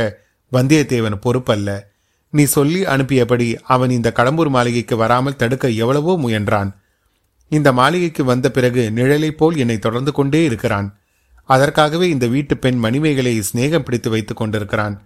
வந்தியத்தேவன் 0.51 1.23
பொறுப்பல்ல. 1.25 1.79
நீ 2.29 2.43
சொல்லி 2.43 2.85
அனுப்பியபடி 2.85 3.55
அவன் 3.63 3.89
இந்த 3.89 4.13
கடம்பூர் 4.15 4.49
மாளிகைக்கு 4.49 4.95
வராமல் 4.97 5.35
தடுக்க 5.35 5.69
எவ்வளவோ 5.69 6.17
முயன்றான். 6.17 6.71
இந்த 7.47 7.73
மாளிகைக்கு 7.73 8.23
வந்த 8.23 8.51
பிறகு 8.51 8.91
நிழலைப் 8.91 9.37
போல் 9.37 9.57
என்னை 9.57 9.79
தொடர்ந்து 9.79 10.11
கொண்டே 10.11 10.43
இருக்கிறான். 10.43 10.97
அதற்காகவே 11.45 12.09
இந்த 12.09 12.27
வீட்டு 12.27 12.57
பெண் 12.57 12.77
மணிமேகலை 12.77 13.33
சிநேகம் 13.39 13.79
பிடித்து 13.79 14.09
வைத்துக் 14.09 14.37
கொண்டிருக்கிறான். 14.37 15.01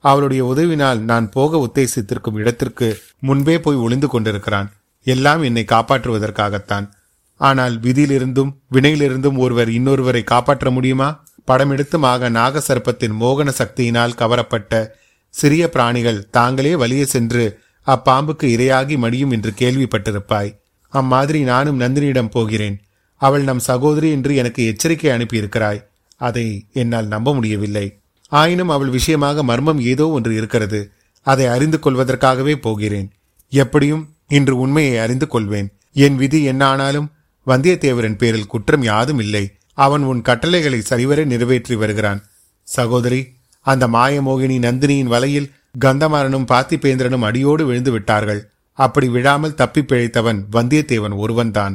அவளுடைய 0.00 0.44
உதவினால் 0.44 0.98
நான் 0.98 1.30
போக 1.30 1.56
உத்தேசித்திருக்கும் 1.66 2.36
இடத்திற்கு 2.36 2.88
முன்பே 3.18 3.60
போய் 3.60 3.76
ஒளிந்து 3.76 4.08
கொண்டிருக்கிறான். 4.08 4.68
எல்லாம் 5.02 5.42
என்னை 5.42 5.64
காப்பாற்றுவதற்காகத்தான். 5.68 6.90
ஆனால் 7.36 7.80
விதியிலிருந்தும் 7.80 8.52
வினையிலிருந்தும் 8.72 9.36
ஒருவர் 9.36 9.68
இன்னொருவரை 9.68 10.24
காப்பாற்ற 10.24 10.70
முடியுமா? 10.70 11.24
படமெடுத்துமாக 11.46 12.28
நாக 12.28 12.62
சர்ப்பத்தின் 12.68 13.14
மோகன 13.20 13.52
சக்தியினால் 13.58 14.14
கவரப்பட்ட 14.14 14.96
சிறிய 15.28 15.68
பிராணிகள் 15.68 16.30
தாங்களே 16.30 16.74
வலியே 16.74 17.02
சென்று 17.02 17.60
அப்பாம்புக்கு 17.86 18.44
இரையாகி 18.44 18.96
மடியும் 18.98 19.30
என்று 19.30 19.52
கேள்விப்பட்டிருப்பாய். 19.56 20.54
அம்மாதிரி 20.88 21.40
நானும் 21.42 21.80
நந்தினியிடம் 21.80 22.30
போகிறேன். 22.30 22.80
அவள் 23.14 23.42
நம் 23.42 23.58
சகோதரி 23.58 24.10
என்று 24.10 24.34
எனக்கு 24.34 24.66
எச்சரிக்கை 24.66 25.10
அனுப்பியிருக்கிறாய். 25.10 25.80
அதை 26.16 26.66
என்னால் 26.72 27.06
நம்ப 27.06 27.34
முடியவில்லை. 27.34 28.00
ஆயினும் 28.28 28.68
அவள் 28.68 28.88
விஷயமாக 28.88 29.42
மர்மம் 29.42 29.80
ஏதோ 29.80 30.08
ஒன்று 30.08 30.34
இருக்கிறது. 30.34 30.90
அதை 31.22 31.46
அறிந்து 31.46 31.78
கொள்வதற்காகவே 31.78 32.54
போகிறேன். 32.56 33.12
எப்படியும் 33.48 34.04
இன்று 34.28 34.58
உண்மையை 34.58 34.98
அறிந்து 34.98 35.26
கொள்வேன். 35.26 35.68
என் 35.92 36.16
விதி 36.16 36.40
என்ன 36.42 36.66
ஆனாலும் 36.66 37.08
வந்தியத்தேவரின் 37.46 38.18
பேரில் 38.18 38.46
குற்றம் 38.46 38.82
யாதும் 38.82 39.18
இல்லை. 39.18 39.44
அவன் 39.74 40.02
உன் 40.02 40.22
கட்டளைகளை 40.22 40.80
சரிவர 40.80 41.24
நிறைவேற்றி 41.24 41.74
வருகிறான். 41.74 42.20
சகோதரி 42.62 43.20
அந்த 43.60 43.88
மாயமோகினி 43.88 44.56
நந்தினியின் 44.66 45.12
வலையில் 45.14 45.50
கந்தமாறனும் 45.84 46.48
பாத்திபேந்திரனும் 46.52 47.26
அடியோடு 47.28 47.66
விழுந்து 47.66 47.90
விட்டார்கள். 47.90 48.40
அப்படி 48.78 49.08
விழாமல் 49.08 49.54
தப்பி 49.54 49.80
பிழைத்தவன் 49.80 50.40
வந்தியத்தேவன் 50.52 51.16
ஒருவன்தான் 51.16 51.74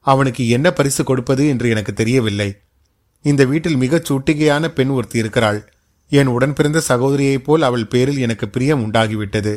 அவனுக்கு 0.00 0.48
என்ன 0.48 0.72
பரிசு 0.72 1.04
கொடுப்பது 1.04 1.48
என்று 1.48 1.68
எனக்கு 1.68 1.92
தெரியவில்லை. 1.92 2.50
இந்த 3.24 3.44
வீட்டில் 3.44 3.76
மிகச் 3.76 4.12
சூட்டிகையான 4.12 4.68
பெண் 4.68 4.88
ஒருத்தி 4.88 5.18
இருக்கிறாள். 5.18 5.72
என் 6.08 6.26
உடன் 6.26 6.52
பிறந்த 6.52 6.82
சகோதரியைப் 6.88 7.44
போல் 7.44 7.62
அவள் 7.62 7.86
பேரில் 7.86 8.18
எனக்கு 8.18 8.48
பிரியம் 8.48 8.82
உண்டாகிவிட்டது. 8.84 9.54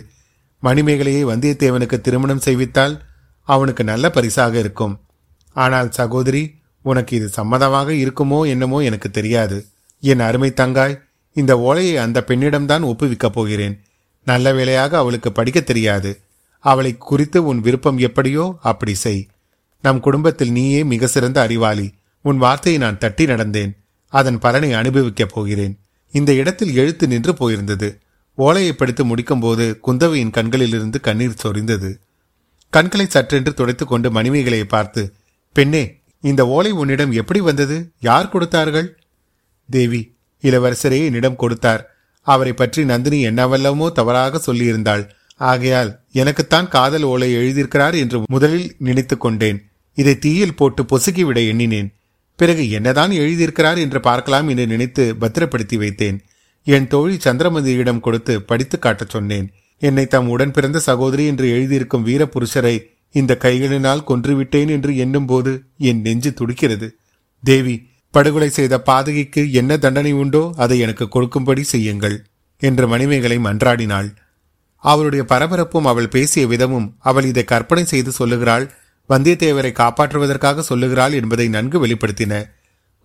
மணிமேகலையை 0.63 1.23
வந்தியத்தேவனுக்கு 1.25 2.01
திருமணம் 2.01 2.43
செய்வித்தால் 2.45 2.95
அவனுக்கு 3.47 3.83
நல்ல 3.83 4.09
பரிசாக 4.09 4.59
இருக்கும். 4.59 4.95
ஆனால் 5.55 5.91
சகோதரி 5.91 6.43
உனக்கு 6.81 7.15
இது 7.17 7.29
சம்மதமாக 7.35 7.89
இருக்குமோ 8.03 8.47
என்னமோ 8.47 8.79
எனக்கு 8.79 9.11
தெரியாது. 9.11 9.65
என் 9.99 10.19
அருமை 10.19 10.51
தங்காய் 10.55 10.99
இந்த 11.33 11.59
ஓலையை 11.59 11.97
அந்த 11.97 12.23
பெண்ணிடம்தான் 12.27 12.83
ஒப்புவிக்கப் 12.83 13.35
போகிறேன். 13.35 13.75
நல்ல 14.23 14.53
வேளையாக 14.53 14.97
அவளுக்கு 14.97 15.31
படிக்க 15.31 15.59
தெரியாது. 15.59 16.11
அவளை 16.59 16.97
குறித்து 16.97 17.43
உன் 17.43 17.59
விருப்பம் 17.59 17.97
எப்படியோ 17.97 18.57
அப்படி 18.61 18.93
செய். 18.93 19.27
நம் 19.81 19.99
குடும்பத்தில் 19.99 20.51
நீயே 20.51 20.83
மிக 20.83 21.07
சிறந்த 21.07 21.41
அறிவாளி. 21.41 21.93
உன் 22.21 22.37
வார்த்தையை 22.37 22.81
நான் 22.81 22.97
தட்டி 22.97 23.25
நடந்தேன். 23.25 23.71
அதன் 24.13 24.39
பலனை 24.39 24.73
அனுபவிக்கப் 24.73 25.33
போகிறேன். 25.33 25.79
இந்த 26.13 26.33
இடத்தில் 26.33 26.73
எழுத்து 26.75 27.07
நின்று 27.07 27.33
போயிருந்தது. 27.33 27.89
ஓலையை 28.45 28.73
படித்து 28.73 29.03
முடிக்கும்போது 29.05 29.65
குந்தவையின் 29.85 30.35
கண்களிலிருந்து 30.37 30.99
கண்ணீர் 31.07 31.41
சொரிந்தது. 31.43 31.89
கண்களை 32.73 33.05
சற்றென்று 33.07 33.51
துடைத்து 33.53 33.85
கொண்டு 33.85 34.09
மணிமேகலையை 34.11 34.67
பார்த்து 34.75 35.01
பெண்ணே 35.55 35.83
இந்த 36.23 36.41
ஓலை 36.55 36.71
உன்னிடம் 36.81 37.13
எப்படி 37.21 37.39
வந்தது? 37.39 37.77
யார் 37.99 38.31
கொடுத்தார்கள்? 38.33 38.89
தேவி 39.69 40.01
இளவரசரே 40.43 40.99
என்னிடம் 41.07 41.39
கொடுத்தார். 41.41 41.83
அவரை 42.27 42.53
பற்றி 42.53 42.81
நந்தினி 42.85 43.19
என்னவெல்லாமோ 43.29 43.87
தவறாக 43.99 44.41
சொல்லியிருந்தாள். 44.47 45.03
ஆகையால் 45.51 45.91
எனக்குத்தான் 46.21 46.67
காதல் 46.67 47.05
ஓலை 47.11 47.29
எழுதியிருக்கிறார் 47.37 47.95
என்று 48.01 48.17
முதலில் 48.33 48.67
நினைத்து 48.87 49.15
கொண்டேன். 49.17 49.59
இதை 49.97 50.13
தீயில் 50.25 50.57
போட்டு 50.59 50.81
பொசுக்கிவிட 50.83 51.39
எண்ணினேன். 51.51 51.89
பிறகு 52.39 52.63
என்னதான் 52.77 53.11
எழுதியிருக்கிறார் 53.21 53.79
என்று 53.85 53.99
பார்க்கலாம் 53.99 54.47
என்று 54.51 54.65
நினைத்து 54.67 55.03
பத்திரப்படுத்தி 55.21 55.77
வைத்தேன். 55.77 56.19
என் 56.67 56.87
தோழி 56.87 57.15
சந்திரமதியிடம் 57.23 57.99
கொடுத்து 57.99 58.33
படித்து 58.41 58.77
காட்டச் 58.79 59.09
சொன்னேன். 59.09 59.47
என்னை 59.81 60.05
தம் 60.07 60.27
உடன் 60.27 60.51
பிறந்த 60.51 60.79
சகோதரி 60.79 61.23
என்று 61.25 61.45
எழுதியிருக்கும் 61.55 62.05
வீரபுருஷரை 62.07 62.75
இந்த 63.15 63.37
கைகளினால் 63.45 64.07
கொன்றுவிட்டேன் 64.09 64.69
என்று 64.69 64.91
எண்ணும்போது 64.95 65.51
என் 65.89 66.01
நெஞ்சு 66.01 66.31
துடிக்கிறது. 66.33 66.87
தேவி 67.43 67.75
படுகொலை 68.13 68.49
செய்த 68.49 68.75
பாதகிக்கு 68.85 69.41
என்ன 69.51 69.77
தண்டனை 69.77 70.11
உண்டோ 70.11 70.43
அதை 70.57 70.77
எனக்கு 70.79 71.05
கொடுக்கும்படி 71.07 71.63
செய்யுங்கள் 71.63 72.17
என்று 72.61 72.85
மணிமேகலை 72.87 73.37
மன்றாடினாள். 73.39 74.09
அவளுடைய 74.83 75.23
பரபரப்பும் 75.23 75.89
அவள் 75.91 76.13
பேசிய 76.15 76.43
விதமும் 76.47 76.87
அவள் 76.99 77.25
இதை 77.25 77.43
கற்பனை 77.43 77.83
செய்து 77.85 78.11
சொல்லுகிறாள் 78.11 78.65
வந்தியத்தேவரை 79.09 79.71
காப்பாற்றுவதற்காக 79.81 80.59
சொல்லுகிறாள் 80.59 81.13
என்பதை 81.13 81.47
நன்கு 81.47 81.77
வெளிப்படுத்தின. 81.85 82.33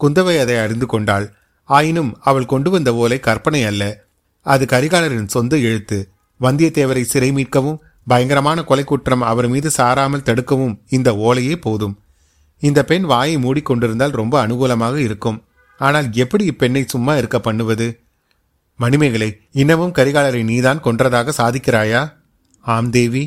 குந்தவை 0.01 0.37
அதை 0.45 0.57
அறிந்து 0.57 0.87
கொண்டாள். 0.87 1.27
ஆயினும் 1.68 2.11
அவள் 2.20 2.46
கொண்டு 2.46 2.70
வந்த 2.70 2.94
ஓலை 2.94 3.18
கற்பனை 3.20 3.64
அல்ல. 3.64 3.83
அது 4.46 4.64
கரிகாலரின் 4.64 5.33
சொந்த 5.37 5.57
எழுத்து. 5.57 5.98
வந்தியத்தேவரை 6.40 7.02
சிறை 7.02 7.31
மீட்கவும் 7.31 7.79
பயங்கரமான 8.07 8.64
கொலை 8.64 8.85
குற்றம் 8.85 9.22
அவர் 9.22 9.48
மீது 9.48 9.70
சாராமல் 9.76 10.26
தடுக்கவும் 10.29 10.74
இந்த 10.88 11.14
ஓலையே 11.14 11.57
போதும். 11.57 11.94
இந்த 12.62 12.85
பெண் 12.85 13.02
வாயை 13.02 13.37
மூடிக்கொண்டிருந்தால் 13.37 14.11
ரொம்ப 14.11 14.46
அனுகூலமாக 14.46 14.96
இருக்கும். 14.96 15.44
ஆனால் 15.79 16.09
எப்படி 16.12 16.44
இப்பெண்ணை 16.48 16.83
சும்மா 16.87 17.16
இருக்க 17.16 17.40
பண்ணுவது? 17.40 18.00
மணிமேகலை 18.76 19.40
இன்னமும் 19.50 19.92
கரிகாலரை 19.92 20.44
நீதான் 20.44 20.83
கொன்றதாக 20.83 21.33
சாதிக்கிறாயா? 21.37 22.12
ஆம் 22.61 22.90
தேவி. 22.90 23.24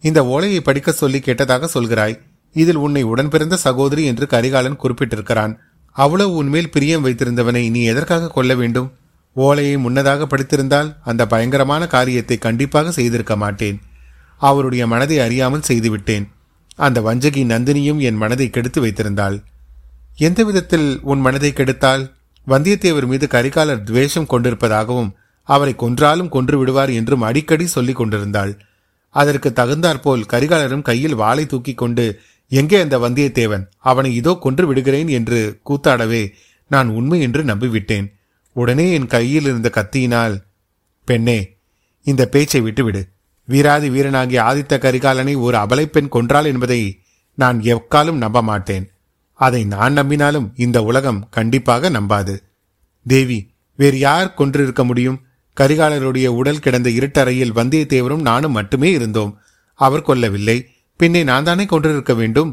இந்த 0.00 0.26
ஓலையை 0.26 0.60
படிக்க 0.60 0.92
சொல்லி 0.92 1.18
கேட்டதாக 1.18 1.68
சொல்கிறாய். 1.74 2.20
இதில் 2.52 2.76
உன்னை 2.76 3.02
உடன்பிறந்த 3.02 3.56
சகோதரி 3.56 4.04
என்று 4.04 4.26
கரிகாலன் 4.26 4.80
குறிப்பிட்டிருக்கிறான். 4.82 5.58
அவ்வளவு 5.96 6.34
உன்மேல் 6.34 6.70
பிரியம் 6.70 7.04
வைத்திருந்தவனை 7.04 7.70
நீ 7.70 7.82
எதற்காக 7.82 8.28
கொல்ல 8.28 8.54
வேண்டும்? 8.54 8.92
ஓலையை 9.36 9.76
முன்னதாக 9.76 10.26
படித்திருந்தால் 10.26 10.96
அந்த 11.04 11.26
பயங்கரமான 11.26 11.86
காரியத்தை 11.86 12.38
கண்டிப்பாக 12.38 12.92
செய்திருக்க 12.92 13.36
மாட்டேன். 13.36 13.80
அவருடைய 14.36 14.86
மனதை 14.86 15.18
அறியாமல் 15.18 15.62
செய்துவிட்டேன். 15.62 16.26
அந்த 16.76 17.00
வஞ்சகி 17.00 17.42
நந்தினியும் 17.44 17.98
என் 17.98 18.16
மனதை 18.16 18.50
கெடுத்து 18.50 18.86
வைத்திருந்தாள். 18.86 19.36
எந்த 20.16 20.44
விதத்தில் 20.44 21.00
உன் 21.02 21.20
மனதை 21.20 21.52
கெடுத்தால்? 21.52 22.02
வந்தியத்தேவர் 22.46 23.06
மீது 23.06 23.26
கரிகாலர் 23.26 23.82
துவேஷம் 23.82 24.30
கொண்டிருப்பதாகவும் 24.30 25.10
அவரை 25.48 25.74
கொன்றாலும் 25.74 26.28
கொன்று 26.28 26.58
விடுவார் 26.58 26.90
என்றும் 26.90 27.20
அடிக்கடி 27.20 27.66
சொல்லிக் 27.66 27.96
கொண்டிருந்தாள். 27.96 28.52
அதற்கு 29.14 29.52
தகுந்தாற்போல் 29.52 30.26
கரிகாலரும் 30.32 30.82
கையில் 30.82 31.14
வாளை 31.14 31.46
தூக்கி 31.46 31.74
கொண்டு 31.74 32.04
எங்கே 32.50 32.78
அந்த 32.80 32.96
வந்தியத்தேவன்? 32.98 33.64
அவனை 33.78 34.10
இதோ 34.14 34.32
கொன்று 34.40 34.66
விடுகிறேன் 34.66 35.08
என்று 35.08 35.60
கூத்தாடவே 35.68 36.22
நான் 36.70 36.88
உண்மை 36.88 37.20
என்று 37.20 37.42
நம்பிவிட்டேன். 37.44 38.06
உடனே 38.56 38.86
என் 38.92 39.06
கையில் 39.06 39.44
இருந்த 39.44 39.68
கத்தியினால் 39.74 40.34
பெண்ணே 41.08 41.38
இந்த 42.06 42.22
பேச்சை 42.26 42.60
விட்டுவிடு 42.60 43.02
வீராதி 43.48 43.88
வீரனாகிய 43.88 44.40
ஆதித்த 44.42 44.74
கரிகாலனை 44.78 45.34
ஒரு 45.38 45.56
அபலைப்பெண் 45.56 46.12
கொன்றாள் 46.12 46.44
என்பதை 46.44 46.80
நான் 47.38 47.58
எக்காலும் 47.60 48.22
நம்ப 48.24 48.42
மாட்டேன். 48.42 48.84
அதை 49.40 49.64
நான் 49.64 49.94
நம்பினாலும் 49.96 50.46
இந்த 50.56 50.78
உலகம் 50.82 51.20
கண்டிப்பாக 51.30 51.90
நம்பாது. 51.90 52.34
தேவி 53.06 53.38
வேறு 53.78 53.98
யார் 53.98 54.34
கொன்றிருக்க 54.38 54.84
முடியும்? 54.84 55.18
கரிகாலருடைய 55.56 56.26
உடல் 56.40 56.60
கிடந்த 56.60 56.88
இருட்டறையில் 56.90 57.56
வந்தியத்தேவரும் 57.56 58.26
நானும் 58.30 58.52
மட்டுமே 58.52 58.90
இருந்தோம். 58.90 59.32
அவர் 59.80 60.06
கொல்லவில்லை. 60.06 60.58
பின்னே 61.00 61.20
நான் 61.24 61.46
தானே 61.48 61.64
கொன்றிருக்க 61.64 62.12
வேண்டும்? 62.14 62.50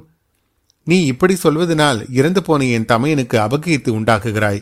நீ 0.88 0.98
இப்படி 1.06 1.34
சொல்வதனால் 1.44 2.00
இறந்து 2.20 2.42
போன 2.44 2.66
என் 2.76 2.90
தமையனுக்கு 2.92 3.38
அபகீர்த்தி 3.46 3.92
உண்டாக்குகிறாய். 3.98 4.62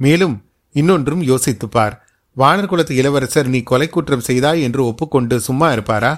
மேலும் 0.00 0.34
இன்னொன்றும் 0.74 1.22
யோசித்துப்பார் 1.22 1.94
வானர் 2.36 2.68
குலத்து 2.70 2.92
இளவரசர் 2.96 3.48
நீ 3.54 3.60
கொலை 3.62 3.88
குற்றம் 3.88 4.26
செய்தாய் 4.28 4.62
என்று 4.62 4.82
ஒப்புக்கொண்டு 4.84 5.40
சும்மா 5.40 5.68
இருப்பாரா? 5.72 6.12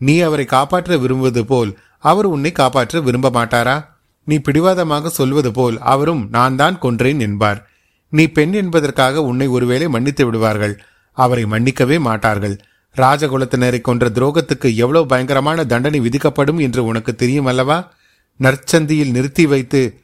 நீ 0.00 0.14
அவரை 0.20 0.44
காப்பாற்ற 0.44 0.96
விரும்புவது 0.96 1.42
போல் 1.44 1.70
அவர் 1.98 2.26
உன்னை 2.26 2.52
காப்பாற்ற 2.52 3.00
விரும்ப 3.00 3.30
மாட்டாரா? 3.30 3.76
நீ 4.24 4.36
பிடிவாதமாக 4.38 5.08
சொல்வது 5.08 5.52
போல் 5.52 5.76
அவரும் 5.92 6.22
நான் 6.30 6.56
தான் 6.56 6.78
கொன்றேன் 6.82 7.20
என்பார். 7.20 7.60
நீ 8.08 8.26
பெண் 8.26 8.52
என்பதற்காக 8.52 9.22
உன்னை 9.22 9.46
ஒருவேளை 9.46 9.88
மன்னித்து 9.88 10.24
விடுவார்கள். 10.24 10.74
அவரை 11.18 11.44
மன்னிக்கவே 11.44 11.98
மாட்டார்கள். 12.00 12.56
ராஜகுலத்தினரை 12.96 13.80
கொன்ற 13.80 14.08
துரோகத்துக்கு 14.08 14.74
எவ்வளவு 14.74 15.06
பயங்கரமான 15.06 15.64
தண்டனை 15.64 16.00
விதிக்கப்படும் 16.00 16.58
என்று 16.58 16.84
உனக்கு 16.84 17.14
தெரியும் 17.14 17.46
அல்லவா 17.46 17.92
நற்சந்தியில் 18.40 19.10
நிறுத்தி 19.10 19.46
வைத்து 19.46 20.00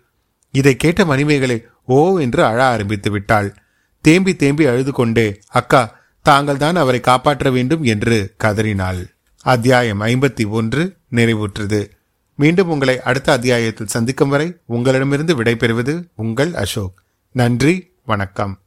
இதை 0.51 0.77
கேட்ட 0.77 1.05
மணிமேகலை 1.05 1.65
ஓ 1.85 2.19
என்று 2.19 2.45
அழ 2.45 2.65
ஆரம்பித்து 2.65 3.11
விட்டாள். 3.11 3.55
தேம்பி 4.01 4.37
தேம்பி 4.37 4.65
அழுது 4.65 4.93
கொண்டே 4.93 5.41
அக்கா 5.49 5.99
தாங்கள் 6.23 6.57
தான் 6.57 6.77
அவரை 6.77 7.01
காப்பாற்ற 7.01 7.51
வேண்டும் 7.51 7.83
என்று 7.83 8.35
கதறினாள். 8.37 9.07
அத்தியாயம் 9.43 10.01
ஐம்பத்தி 10.01 10.49
ஒன்று 10.49 10.97
நிறைவுற்றது. 11.11 11.91
மீண்டும் 12.35 12.69
உங்களை 12.69 13.01
அடுத்த 13.01 13.33
அத்தியாயத்தில் 13.33 13.87
சந்திக்கும் 13.87 14.29
வரை 14.29 14.57
உங்களிடமிருந்து 14.67 15.43
விடைபெறுவது 15.43 16.05
உங்கள் 16.17 16.55
அசோக். 16.55 17.03
நன்றி 17.33 17.93
வணக்கம். 18.05 18.60